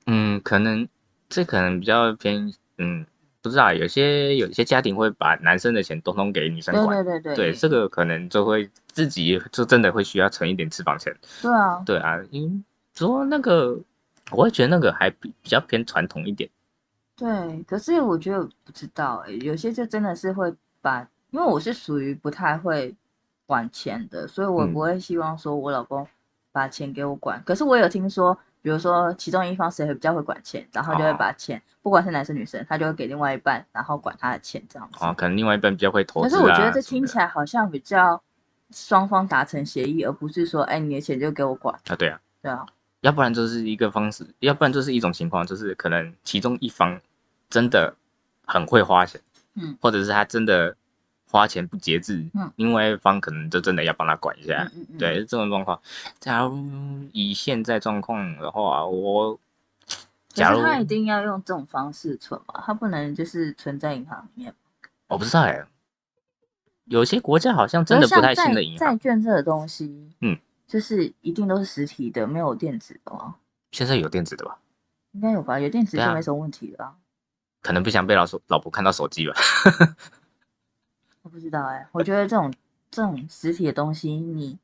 [0.07, 0.85] 嗯，可能
[1.29, 3.05] 这可能比较偏嗯，
[3.41, 7.05] 不知道，有些有些家庭会把男生的钱通通给女生对管。
[7.05, 11.15] 对对对，这个可能就会自己就真的会需要存一点私房钱。
[11.41, 12.61] 对啊，对啊，因为
[12.93, 13.79] 说那个，
[14.31, 16.49] 我会觉得那个还比比较偏传统一点。
[17.15, 22.93] 对，可是我觉得不知道哎、有些就真的是会把，因为我是属于不太会
[23.45, 26.05] 管钱的，所以我嗯不会希望说我老公
[26.51, 27.41] 把钱给我管。
[27.45, 34.97] 可是我有听说，比如说其中一方谁会比较会管钱，然后就会哦把钱，不管是男生女生，他就会给另外一半，然后管他的钱这样子。
[34.99, 36.37] 哦，可能另外一半比较会投可资啊。
[36.37, 38.21] 是我觉得这听起来好像比较
[38.71, 41.73] 双方达成协议，而不是说，哎，你的钱就给我管。
[41.87, 42.65] 啊，对啊，对啊，
[42.99, 46.99] 要不然就是一个方式，要不然就是一种情况，就是可能其中一方
[47.49, 47.95] 真的
[48.45, 49.21] 很会花钱，
[49.55, 50.75] 嗯，或者是他真的
[51.29, 54.63] 花钱不节制，嗯，另外一方可能就真的要帮他管一下。
[54.73, 55.81] 嗯嗯嗯，对，这种状况，
[56.19, 56.57] 假如
[57.11, 59.39] 以现在状况的话，我可
[60.29, 64.53] 假如是他一定要用这种方式存嘛，他不能就是存在银行里面。
[65.07, 65.65] 我不知道哎、
[66.85, 70.37] 有些国家好像真的不太信的银债行，券这个东西，嗯，
[70.67, 73.35] 就是一定都是实体的，没有电子的吗？
[73.71, 74.59] 现在有电子的吧？
[75.11, 75.59] 应该有吧？
[75.59, 76.95] 有电子就没什么问题了啊。
[77.61, 79.33] 可能不想被老手老婆看到手机吧。
[81.27, 82.53] 我不知道哎、我觉得这种
[82.89, 84.57] 这种实体的东西，你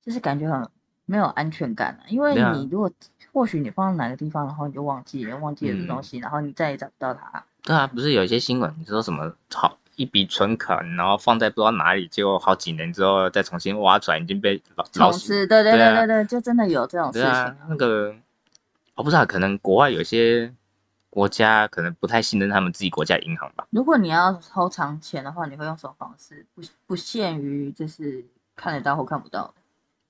[0.00, 0.64] 就是感觉很
[1.06, 2.88] 没有安全感啊，因为对啊你如果
[3.32, 7.44] 或许你放在哪个地方，然后你就忘记了，忘记了这东嗯西，然后你再也找不到它。
[7.64, 15.18] 对啊，不是有一些新闻，你说什么好一笔存款，然后放在不知道哪里，结果好几年之后再重新挖出来，已经被老老鼠。
[15.18, 18.14] 虫吃，对对对啊对对对，就真的有这种事情那个
[18.94, 20.54] 我不知道，可能国外有些
[21.18, 23.66] 国家可能不太信任他们自己国家银行吧。
[23.70, 26.46] 如果你要收藏钱的话，你会用什么方式？
[26.54, 29.54] 不不限于就是看得到或看不到的。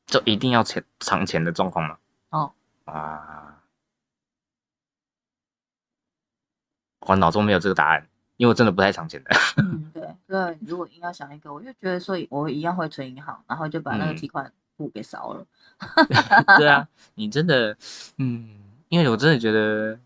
[0.05, 1.97] 就一定要钱藏钱的状况吗？
[2.29, 2.53] 哦，
[2.85, 3.63] 啊，
[7.01, 8.07] 我脑中没有这个答案，
[8.37, 9.31] 因为我真的不太藏钱的。
[9.57, 15.47] 嗯，对对，如果硬要想一个，我就觉得说我一样会存银行，然后就把那个嗯提款簿给烧了。
[16.59, 17.75] 对啊，你真的，
[18.19, 19.99] 嗯，因为我真的觉得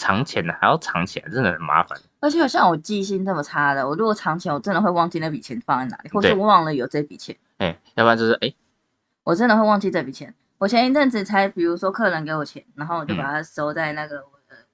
[0.00, 2.00] 藏钱的还要藏起来，真的很麻烦。
[2.20, 8.54] 而且像我记性这么差的，我如果藏钱，我真的会忘记那笔钱放在哪里，或是对忘了有这笔钱，哎、要不然就是哎、
[9.24, 10.34] 我真的会忘记这笔钱。
[10.56, 14.24] 我前一阵子才，比如说客人给我钱，然后我就把它收在那个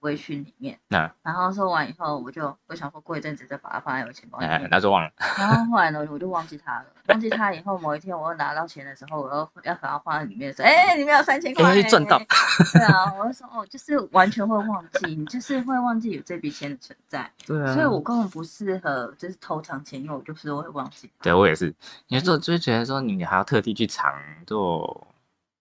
[0.00, 1.10] 微醺里面，那。
[1.22, 5.10] 然后收完以后，我就我想说过一阵子再把它放在我钱包里哎、面，那就忘了。
[5.38, 6.86] 然后后来呢，我就忘记它了。
[7.08, 12.18] 忘记它以后，某一天我又拿到钱的时候，我又要把它放在里面的时候，哎、里面有三千块、哎赚到。
[12.72, 17.72] 对啊，我就说哦，就是完全会忘记，你就是会忘记有这笔钱的存在，对啊。
[17.74, 21.10] 所以我根本不适合就是偷藏钱，因为我就是会忘记。
[21.22, 21.74] 对我也是，
[22.08, 24.12] 有时候就会觉得说你还要特地去藏，
[24.46, 25.06] 就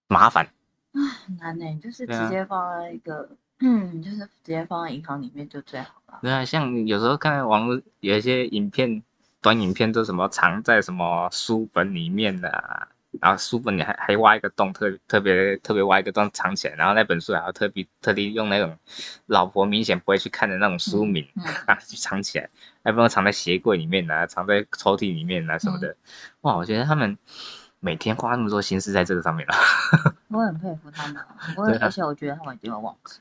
[0.07, 0.45] 麻烦。
[0.45, 1.01] 啊
[1.39, 3.29] 难呢、就是直接放在一个，
[3.67, 6.19] 嗯，就是直接放在银行里面就最好了。
[6.21, 9.01] 对啊，像有时候看网络有一些影片，
[9.41, 12.87] 短影片都什么藏在什么书本里面的、啊，
[13.19, 18.77] 然后书本里还还挖一个洞，特特别特别挖一个洞藏起来，然后那本书还要特别特地用那种
[19.25, 22.47] 老婆明显不会去看的那种书名，嗯，啊 去藏起来，
[22.83, 25.95] 还不能藏在鞋柜里面啊，藏在抽屉里面啊什么的。
[26.41, 27.17] 哇，我觉得他们
[27.79, 29.55] 每天花那么多心思在这个上面了。
[30.29, 31.15] 我很佩服他们
[31.55, 33.19] 对啊而且我觉得他们已经有忘记。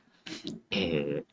[0.70, 1.24] 诶、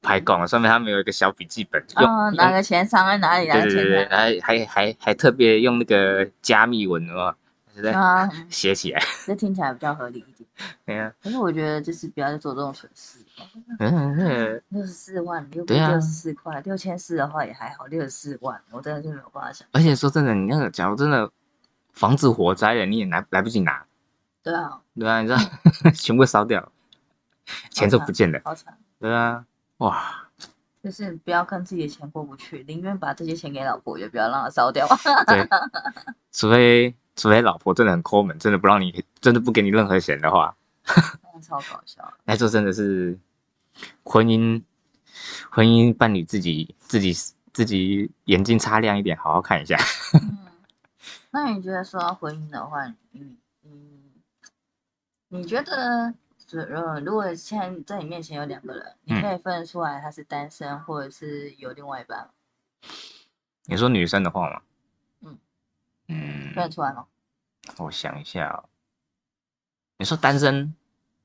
[0.00, 3.46] 拍供了，上面他们有一个小笔记本，用、啊，哪个钱藏在哪里？
[3.50, 7.34] 对对对还还还还特别用那个加密文哦，
[7.74, 8.30] 是在哪里？
[8.30, 9.02] 啊，嗯写起来。
[9.26, 10.48] 这听起来比较合理一点。
[10.84, 13.18] 对呀、可是我觉得就是不要再做这种蠢事。
[13.78, 19.66] 嗯， 六十四万，六对啊六十四块，六千四的话也还好，六十四万我真的是没有办法想。
[19.72, 21.30] 而且说真的，你那个假如真的
[21.92, 23.84] 房子火灾了，你也来来不及拿，
[24.42, 25.38] 对啊，对啊，你知道
[25.94, 26.70] 全部烧掉，
[27.70, 29.44] 钱就不见了，好惨，对啊，
[29.78, 30.28] 哇，
[30.82, 34.86] 就是不要跟自己的钱过不去，宁愿把这些钱给老婆，也不要让她烧掉。
[35.26, 35.48] 对，
[36.32, 40.56] 除非除非老婆真的很抠门，真的不让你，真的不给你任何钱的话，
[41.42, 42.12] 超搞笑。
[42.24, 43.18] 那就真的是
[44.04, 44.62] 婚姻
[45.50, 47.12] 婚姻伴侣自己自己
[47.52, 49.76] 自己眼睛擦亮一点，好好看一下。
[50.14, 50.38] 嗯，
[51.30, 54.00] 那你觉得说到婚姻的话，你你
[55.28, 56.14] 你觉得，
[56.60, 59.22] 呃，如果现在在你面前有两个人，你嗯。
[59.22, 62.30] 可以分得出来他是单身或者是有另外一半，
[63.64, 64.62] 你说女生的话吗，
[65.22, 65.38] 嗯。
[66.08, 66.52] 嗯。
[66.54, 67.06] 分得出来吗？
[67.78, 68.68] 我想一下、哦，
[69.98, 70.74] 你说单身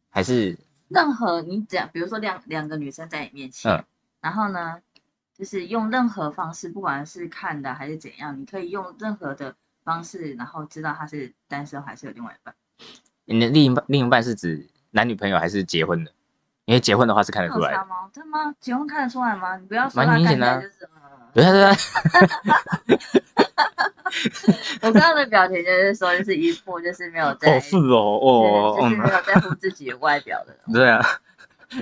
[0.10, 0.58] 还是？
[0.88, 3.84] 任何你只要，比如说两两个女生在你面前，嗯。
[4.22, 4.82] 然后呢，
[5.34, 12.56] 就是用任何方式，不管是看的还是怎样，你可以用任何的方式，然后知道他是单身还是有另外一半。
[13.26, 16.12] 你的另一半另一半是指男女朋友还是结婚的？
[16.66, 18.10] 因为结婚的话是看得出来吗？
[18.12, 18.54] 真的吗？
[18.60, 19.56] 结婚看得出来吗？
[19.58, 20.90] 你不要说蛮他看明显的啊起来就是，嗯
[21.34, 21.76] 对啊对啊，
[24.82, 31.00] 我刚刚的表情就是说，就是一副就是没有在，哦是哦哦就是没嗯，有在乎自己的外表的人，对啊，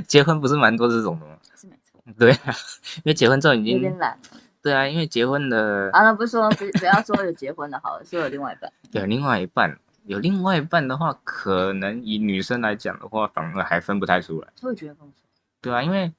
[0.08, 1.38] 结婚不是蛮多这种的吗？
[1.56, 2.54] 是没错，对啊，
[2.98, 4.20] 因为结婚之后已经有点懒。
[4.62, 8.72] 对啊，因为结婚的啊，那，不是说不不要说有结婚的好了，说有另外一半。
[8.92, 14.48] 有另外一半，有另外一半的话，可能以女生来讲的话，反而还分不太出来。
[14.62, 15.24] 我也觉得分不出
[15.62, 16.14] 对啊，因为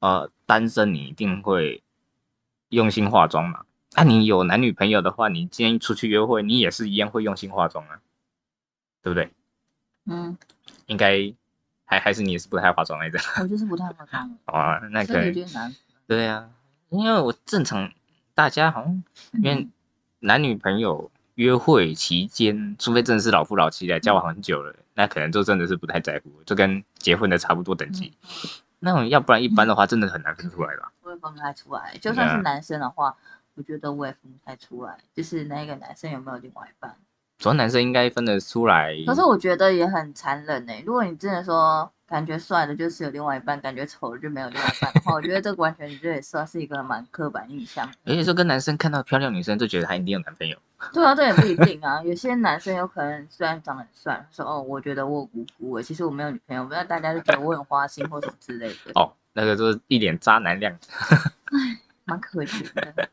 [0.00, 1.82] 呃单身你一定会
[2.68, 3.64] 用心化妆嘛。
[3.94, 8.00] 那、你有男女朋友的话，你今天出去约会，你也是一样会用心化妆啊，
[9.02, 9.30] 对不对？
[10.06, 10.38] 嗯，
[10.86, 11.34] 应该
[11.84, 14.78] 还还是你也是不太化妆来着我就是不太化妆，啊？
[14.90, 15.74] 那所以可有点难。
[16.06, 16.50] 对啊，
[16.88, 17.92] 因为我正常
[18.34, 19.68] 大家好像因为
[20.20, 21.10] 男女朋友
[21.42, 28.12] 约会期间，除非真的是老夫老妻来交往很久了，那可能就真的是不太在乎，就跟结婚的差不多等级。
[28.78, 30.92] 那种要不然一般的话，真的很难分出来吧？
[31.02, 31.96] 我也分不太出来。
[32.00, 33.16] 就算是男生的话，
[33.54, 36.96] 我觉得我也分不太出来，就是那个男生有没有另外一半。
[37.42, 38.94] 主要男生应该分得出来。
[39.04, 47.90] 可是我觉得也很残忍呢、如果你真的说感觉帅的就是有另外一半，感觉丑的就没有另外一半的话，我觉得这个完全就也算是一个蛮刻板印象。
[48.06, 50.56] 而且说跟男生看到漂亮女生就觉得她一定有男朋友。
[50.92, 52.00] 对啊，这也不一定啊。
[52.04, 60.72] 有些男生有可能虽然长得很帅，说哦，我觉得我有姑姑欸，其实我没有女朋友，那大家就觉得我很花心或什么之类的，哦，那个就是一脸渣男样。
[62.04, 63.08] 蛮可惜的。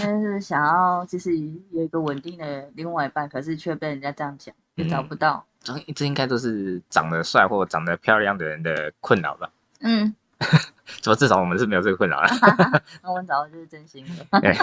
[0.00, 1.36] 但是想要就是
[1.70, 5.44] 有一个稳定的另外一半，可是却被人家这样讲，也找不到。
[5.60, 9.50] 这这应该都是长得帅或长得漂亮的人的困扰吧？
[9.80, 10.14] 嗯，
[11.00, 12.28] 怎么至少我们是没有这个困扰了。
[13.02, 14.40] 那我们找的就是真心的。
[14.40, 14.56] 对，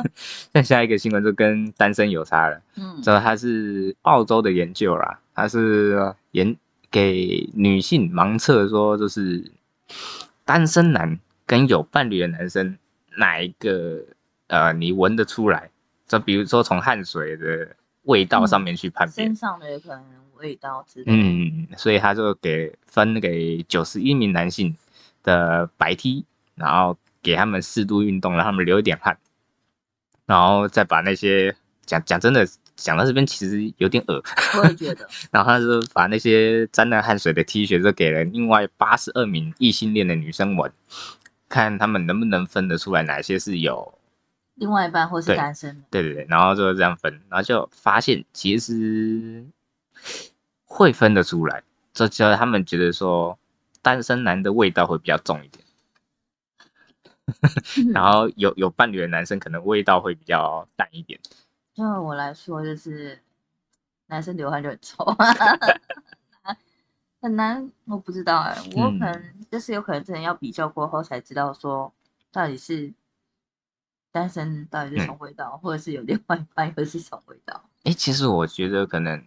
[0.52, 2.60] 那下一个新闻就跟单身有差了。
[2.76, 6.56] 嗯这它是澳洲的研究啦，他是研
[6.90, 9.50] 给女性盲测说，就是
[10.44, 12.78] 单身男跟有伴侣的男生
[13.18, 14.00] 哪一个
[14.48, 15.70] 呃你闻得出来？
[16.06, 19.34] 就比如说从汗水的味道上面去判别身。
[19.34, 20.04] 上的有可能
[20.36, 21.12] 味道之类的。
[21.12, 24.76] 嗯，所以他就给分给九十一名男性，
[25.24, 26.24] 的白 T，
[26.54, 29.18] 然后给他们适度运动，让他们流一点汗，
[30.26, 34.22] 然后再把那些讲讲真的讲到这边其实有点恶，
[34.60, 40.70] 我也觉得， 然后他就把那些沾了汗水的 T 恤就给了另外八十二名异性恋的女生闻，
[41.48, 43.98] 看他们能不能分得出来哪些是有
[44.56, 49.46] 另外一半或是对单身的，对对对，然后就这样分，然后就发现其实
[50.64, 53.38] 会分得出来，这就他们觉得说
[53.80, 55.64] 单身男的味道会比较重一点，
[57.94, 61.20] 然后有有伴侣的男生可能味道会比较淡一点。
[61.74, 63.20] 就我来说，就是
[64.06, 65.04] 男生流汗就很臭，
[67.20, 71.92] 很难，我不知道哎、我可嗯能就是有可能真的要比较过后才知道说
[72.32, 72.92] 到底是
[74.16, 77.62] 单身到底是什么味道，或者是有另外一半又是什么味道。
[77.84, 79.22] 哎，其实我觉得可能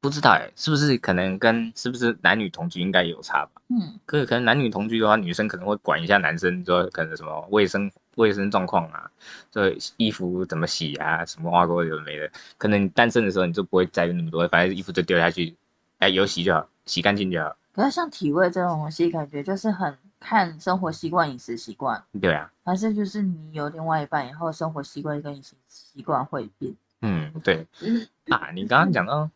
[0.00, 3.60] 不知道哎，是不是可能跟是不是男女同居应该有差吧？
[3.68, 9.10] 嗯，可可能男女同居的话，女生可能会管一下男生，说可能什么卫生卫生状况啊，
[9.50, 12.30] 这衣服怎么洗啊，什么挖沟有的没的。
[12.56, 15.54] 可能你单身的时候你就不会在意那么多，反正衣服就丢下去，
[15.98, 17.54] 哎，有洗就好，洗干净就好。
[17.74, 26.74] 可是像体味这种东西，感觉就是很看生活习惯、饮食习惯，对啊，还是就是你有另外一半以后，生活习惯跟饮食习惯会变。
[27.02, 27.66] 嗯，对。
[28.30, 29.30] 啊，你刚刚讲到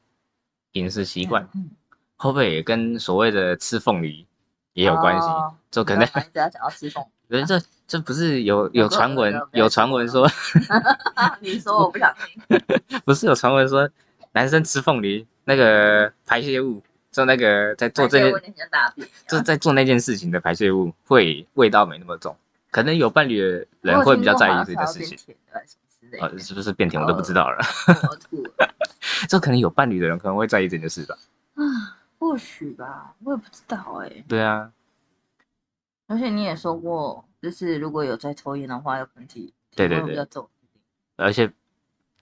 [0.73, 1.71] 饮食习惯，嗯，
[2.17, 4.27] 会不会也跟所谓的吃凤梨
[4.73, 5.27] 也有关系？
[5.29, 5.55] 哦？
[5.71, 10.29] 就可能干嘛一直要讲到吃凤人这这不是有有传闻有传闻说，
[11.39, 12.13] 你说我不想
[12.49, 12.61] 听。
[13.05, 13.89] 不是有传闻说
[14.33, 22.37] 男生吃凤梨那个排泄物，做那个在做这件问题像大便一样，就在做那件事情的排泄物会味道没那么重，
[22.71, 25.35] 可能有伴侣的人会比较在意这件事情。
[26.21, 27.59] 呃，的，是不是变甜我都不知道了。
[27.87, 28.75] 我吐了
[29.29, 31.17] 就可能有伴侣的人可能会在意这件事吧。
[31.55, 31.63] 啊，
[32.19, 34.25] 或许吧，我也不知道哎。
[34.27, 34.73] 对啊，
[36.09, 40.49] 而且你也说过，就是如果有在抽烟的话，有可能体对对对体味比较重。
[41.17, 41.53] 而且，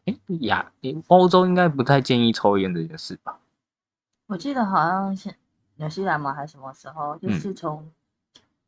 [0.05, 0.70] 哎呀，
[1.07, 3.39] 欧洲应该不太建议抽烟这件事吧？
[4.28, 5.34] 我记得好像是
[5.76, 7.90] 纽西兰嘛，还是什么时候，就嗯是从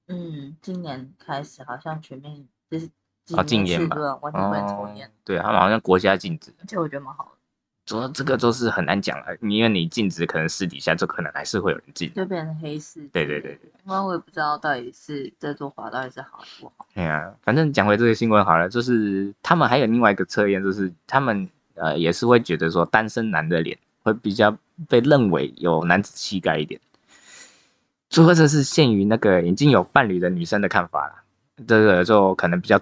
[0.09, 2.89] 嗯今年开始，好像全面就是
[3.37, 7.31] 哦禁烟吧完全不能抽哦烟，，对他们好像国家禁止，而且我觉得蛮好的，
[7.85, 12.11] 主要这个都是很难讲了，因为你禁止，可能私底下就可能还是会有人禁。
[12.15, 13.07] 就变成黑市。
[13.09, 16.87] 对对对，对，因为我也不知道到底是这做法到底是好还是不好。
[16.95, 24.57] 哎呀，反正讲回这个新闻好了，就是他们还有另外一个测验，就是他们呃也是会觉得说单身男的脸会比较
[24.89, 26.81] 被认为有男子气概一点。
[28.11, 31.23] 不过这是限于那个已经有伴侣的女生的看法啦，
[31.67, 32.81] 这个就可能比较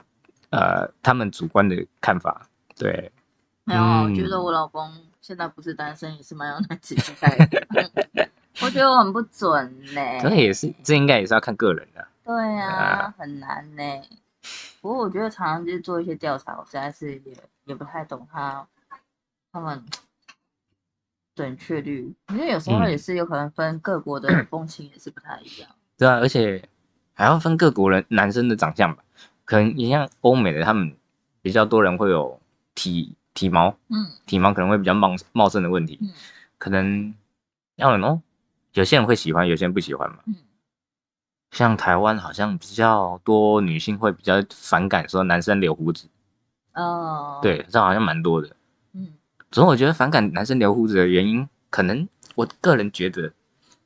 [0.51, 2.49] 呃他们主观的看法。
[2.76, 3.12] 对，
[3.64, 4.90] 没有，我觉嗯得我老公
[5.20, 7.66] 现在不是单身，也是蛮有男子气概的。
[8.62, 12.09] 我觉得我很不准呢、这也是这应该也是要看个人的。
[12.24, 13.82] 对呀、啊很难呢、
[14.80, 17.32] 不过我觉得常常就是做一些调查，我实在是也
[17.66, 18.66] 也不太懂他
[19.53, 19.84] 他们
[21.39, 25.70] 准确率，因为有时候嗯也是有可能分各国的风情也是不太一样。
[25.97, 26.68] 对啊，而且
[27.14, 29.05] 还要分各国人男生的长相吧，
[29.45, 30.97] 可能你像欧美的，他们
[31.41, 32.41] 比较多人会有
[32.74, 36.11] 体体毛，嗯体毛可能会比较茂茂盛的问题，嗯
[36.59, 37.14] 可能
[37.76, 38.20] 要人哦，
[38.72, 40.16] 有些人会喜欢，有些人不喜欢嘛。
[40.26, 40.34] 嗯，
[41.53, 46.09] 像台湾好像比较多女性会比较反感说男生留胡子，
[46.74, 48.51] 哦，，对，这好像蛮多的。
[49.49, 53.32] 嗯总之我觉得反感男生留胡子的原因，可能我个人觉得，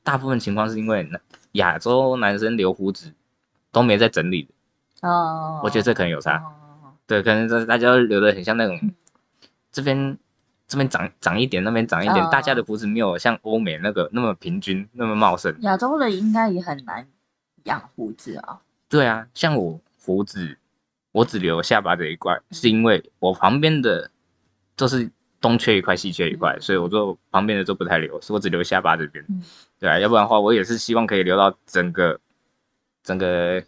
[0.02, 1.20] 大部分情况是因为男
[1.52, 3.12] 亚洲男生留胡子
[3.70, 6.38] 都没在整理的，哦，我觉得这可能有差。
[6.38, 6.52] 哦
[7.06, 8.94] 对，可能这大家都留的很像那种嗯，
[9.70, 10.16] 这边
[10.66, 15.54] 这边长长一点，那边长一点，哦大家的胡子没有像欧美那个那么平均，那么茂盛。
[15.60, 17.06] 亚洲人应该也很难
[17.64, 18.60] 养胡子啊。
[18.88, 20.56] 对啊，像我胡子，
[21.10, 24.10] 我只留下巴这一块，是因为我旁边的
[24.76, 25.10] 就是
[25.42, 29.22] 东缺一块，西缺一块，所以我就旁边的都不太留，所以我只留下巴这边。
[29.28, 29.42] 嗯
[29.78, 32.18] 对啊，要不然的话，我也是希望可以留到整个
[33.02, 33.60] 整个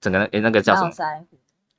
[0.00, 0.90] 整个哎那个叫什么？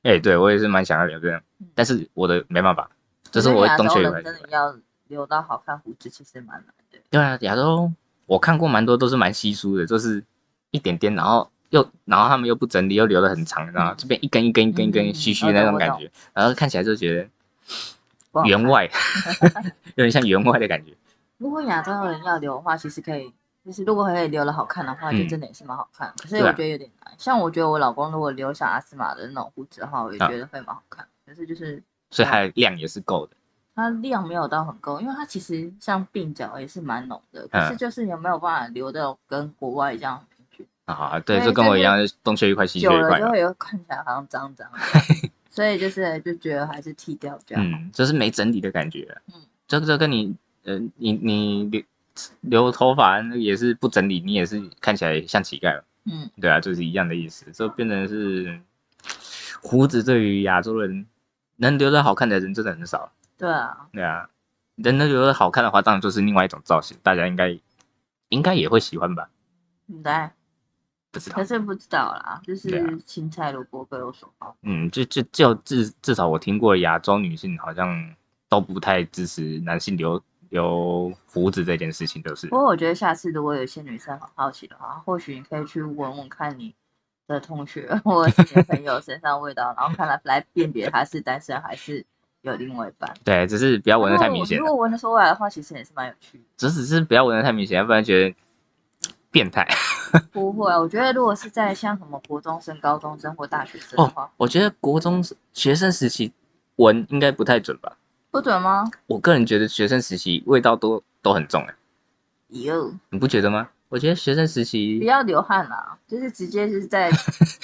[0.03, 2.89] 哎、对我也是蛮想要留这样嗯，但是我的没办法，
[3.30, 4.23] 就是我东缺一块人。
[4.23, 4.73] 真的要
[5.07, 6.97] 留到好看胡子，其实蛮难的。
[7.09, 7.91] 对啊，亚洲
[8.25, 10.23] 我看过蛮多都是蛮稀疏的，就是
[10.71, 17.30] 一点点，然后又然后他们又不整理，又留的很长，然后这边一根一根一根一根嗯虚虚的那种感觉，然后看起来就觉得
[18.46, 18.90] 员外，
[19.96, 20.94] 有点像员外的感觉。
[21.38, 23.34] 如果亚洲人要留的话，其实可以，
[23.66, 26.14] 就是如果可以留的好看的话，嗯就真的也是蛮好看。
[26.22, 27.14] 可是我觉得有点难。
[27.18, 31.06] 像我觉得我老公如果留像阿斯玛的那种胡子的话，我也啊觉得会蛮好看。
[31.26, 33.34] 可是就是所以它的量也是够的。
[33.76, 40.68] 它量没有到很够，因为它其实像鬓角也是蛮浓的，可是嗯就是有没有办法留到跟国外这样很平均。
[40.86, 43.20] 啊，对，就跟我一样，东缺一块西缺一块嘛。
[43.20, 44.80] 久了就会有看起来好像脏脏的，
[45.58, 47.68] 所以就是就觉得还是剃掉这样。
[47.68, 49.08] 嗯，就是没整理的感觉。
[49.26, 50.36] 嗯嗯，这这跟你，
[50.66, 51.82] 呃，你你留
[52.41, 55.84] 留头发那也是不整理，你也是看起来像乞丐了。
[56.05, 57.51] 嗯，对啊，就是一样的意思。
[57.53, 58.62] 就变成是
[59.60, 61.08] 胡子对于亚洲人
[61.55, 63.12] 能留得好看的人真的很少。
[63.36, 64.30] 对啊，对啊，
[64.76, 67.60] 人能留得好看的话，当然就是另外一种造型，大家应该
[68.30, 69.28] 应该也会喜欢吧？
[69.88, 70.32] 应该
[71.18, 71.43] 不知道可。
[71.43, 74.55] 是不知道啦，就是青菜萝卜各有所好。
[74.61, 78.13] 嗯，就就就至至少我听过亚洲女性好像
[78.49, 86.74] 都不太支持男性留留胡子这件事情，就是不过我觉得下次如果有些女生很好奇的话，或许你可以去问问看你
[87.28, 92.05] 的同学 或者是你的朋友身上味道，然后看来来辨别他是单身还是
[92.41, 93.13] 有另外一半。
[93.26, 96.43] 对，只是不要闻的太明显，如果闻得出来的话，其实也是蛮有趣的。
[96.55, 98.36] 只只是不要闻的太明显，要不然觉得
[99.30, 99.68] 变态。
[100.32, 106.32] 不会啊，我觉得如果是在像什么国中生、高中生或大学生的话，哦，我觉得国中学生时期
[106.78, 107.97] 闻应该不太准吧。
[108.32, 108.84] 不准吗？
[109.08, 111.76] 我个人觉得学生时期味道都都很重哎，
[112.49, 113.70] 哟，你不觉得吗？
[113.89, 117.10] 我觉得学生时不期要流汗啦，就是直接是在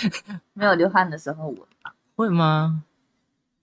[0.53, 1.93] 没有流汗的时候闻吧。
[2.15, 2.83] 会吗？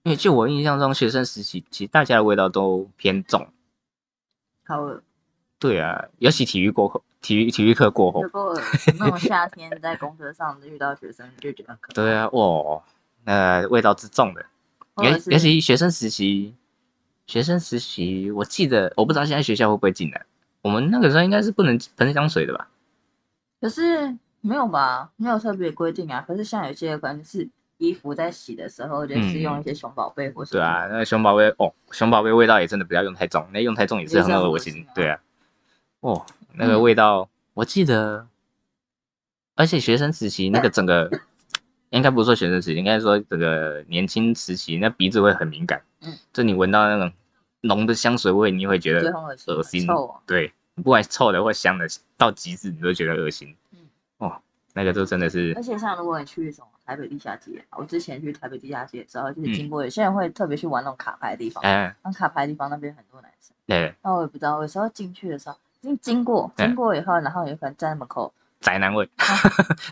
[0.03, 3.47] 因为就我印象中，学生时期其实大家的味道都偏重。
[4.65, 5.01] 好恶，
[5.59, 8.23] 对啊，尤其体育过后，体育体育课过后
[8.97, 11.93] 那种夏天在公车上遇到学生，就觉得很可怕。
[11.93, 12.81] 对啊，哇，
[13.23, 14.45] 那味道之重的，
[14.97, 16.55] 尤其学生实习，
[17.27, 20.25] 学生实习，我记得我不知道现在学校会不会进来，
[20.61, 22.67] 我们那个时候应该是不能喷香水的吧？
[23.61, 25.11] 可是没有吧？
[25.17, 26.25] 没有特别规定啊。
[26.27, 27.47] 可是像有些可能是
[27.77, 34.57] 衣服在洗的时候，就是用一些熊宝贝或是嗯对啊，那个熊宝贝哦，熊宝贝味道也真的不要用太重，那用太重也是很恶。
[34.57, 35.19] 心对啊，
[35.99, 38.27] 哦，那个味道，我记得，
[39.55, 41.09] 而且学生时期那个整个，
[41.89, 47.11] 应该不是说学生时期，应该说整个年轻时期，那鼻子会很敏感，嗯，就你闻到那种
[47.61, 49.11] 浓的香水味，你会觉得
[49.47, 50.21] 恶心，臭哦。
[50.25, 51.87] 对，不管是臭的或香的，
[52.17, 53.55] 到极致你都觉得恶心。
[53.71, 53.79] 嗯。
[54.17, 54.41] 哦，
[54.73, 59.53] 那个就真的是而且像如果你去什么台北地下街，我之前去台北地下街的时候，就是嗯。
[59.53, 69.09] 经过有些人会特别去玩那种卡牌的地方，哎，那卡牌的地方那边很多男生，对，那我也不知道，有时候进去的时候，经经过对经过以后，然后有可能站在门口，宅男味，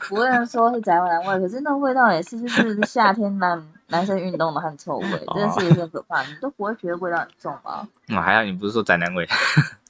[0.08, 7.88] 不能说是宅男味，可是那味道也是就是 夏天男男生运动的汗臭味，哦真的是有点可怕，你都不会觉得味道很重吗？
[8.10, 9.28] 哦，还好你不是说宅男味，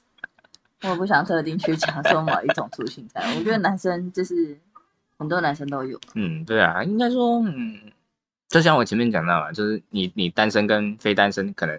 [0.82, 4.56] 我也不想特定去讲说某一种属性在，我觉得男生就是
[5.18, 7.78] 很多男生都有，嗯，对啊，应该说，嗯，
[8.48, 11.78] 就像我前面讲到嘛，就是你你单身跟非单身可能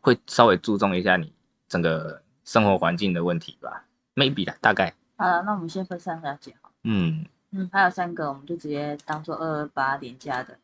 [0.00, 1.30] 会稍微注重一下你
[1.68, 3.84] 整个生活环境的问题吧
[4.16, 6.68] ，maybe 啦，大概，好了，那我们先分上下节好。
[6.70, 6.74] 了。
[6.82, 10.58] 嗯，嗯，还有三个，我们就直接当做二二八连假的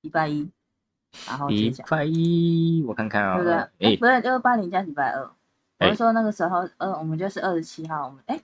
[0.00, 0.50] 礼拜一，
[1.28, 3.54] 然后礼接讲，拜一我看看啊、对不对？
[3.56, 5.32] 哦，哎、哎，不是二二八连假礼拜二，我
[5.78, 8.40] 哎是说那个时候，呃，我们就是二十七号，我们哎，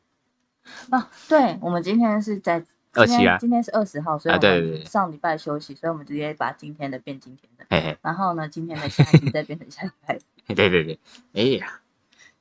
[0.93, 2.61] 哦，对，我们今天是在
[2.93, 3.39] 27今天啊。
[3.41, 10.17] 今天是二十号，所以我们上礼拜休息，所以我们直接把今天的变今天的，嘿嘿，然后呢，今天的下一集再变成下礼拜。
[10.47, 11.01] 嘿 对对对，
[11.33, 11.81] 哎呀，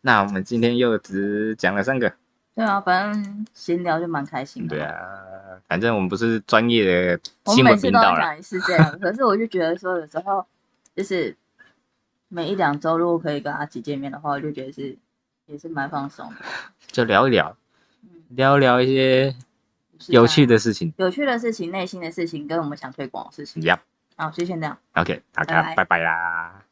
[0.08, 2.14] 那我们今天又只讲了三个，
[2.56, 4.78] 对啊，反正闲聊就蛮开心的。
[4.78, 4.96] 对，啊，
[5.68, 10.46] 反正我们不是专业的新闻频道啦，是这样， 可是我就觉得说，有时候
[10.96, 11.36] 就是
[12.30, 14.98] 每一两周如果可以跟阿吉见面的话，我就觉得是
[15.46, 16.36] 也是蛮放松的。
[16.88, 17.58] 就聊一聊，
[18.04, 19.36] 嗯，聊聊一些
[20.08, 23.62] 有趣的事情，有趣的事情、内心的事情，跟我们想推广的事情。
[23.62, 23.78] 一样
[24.16, 24.78] 好，就先这样。
[24.94, 26.64] ，OK，大家拜拜啦。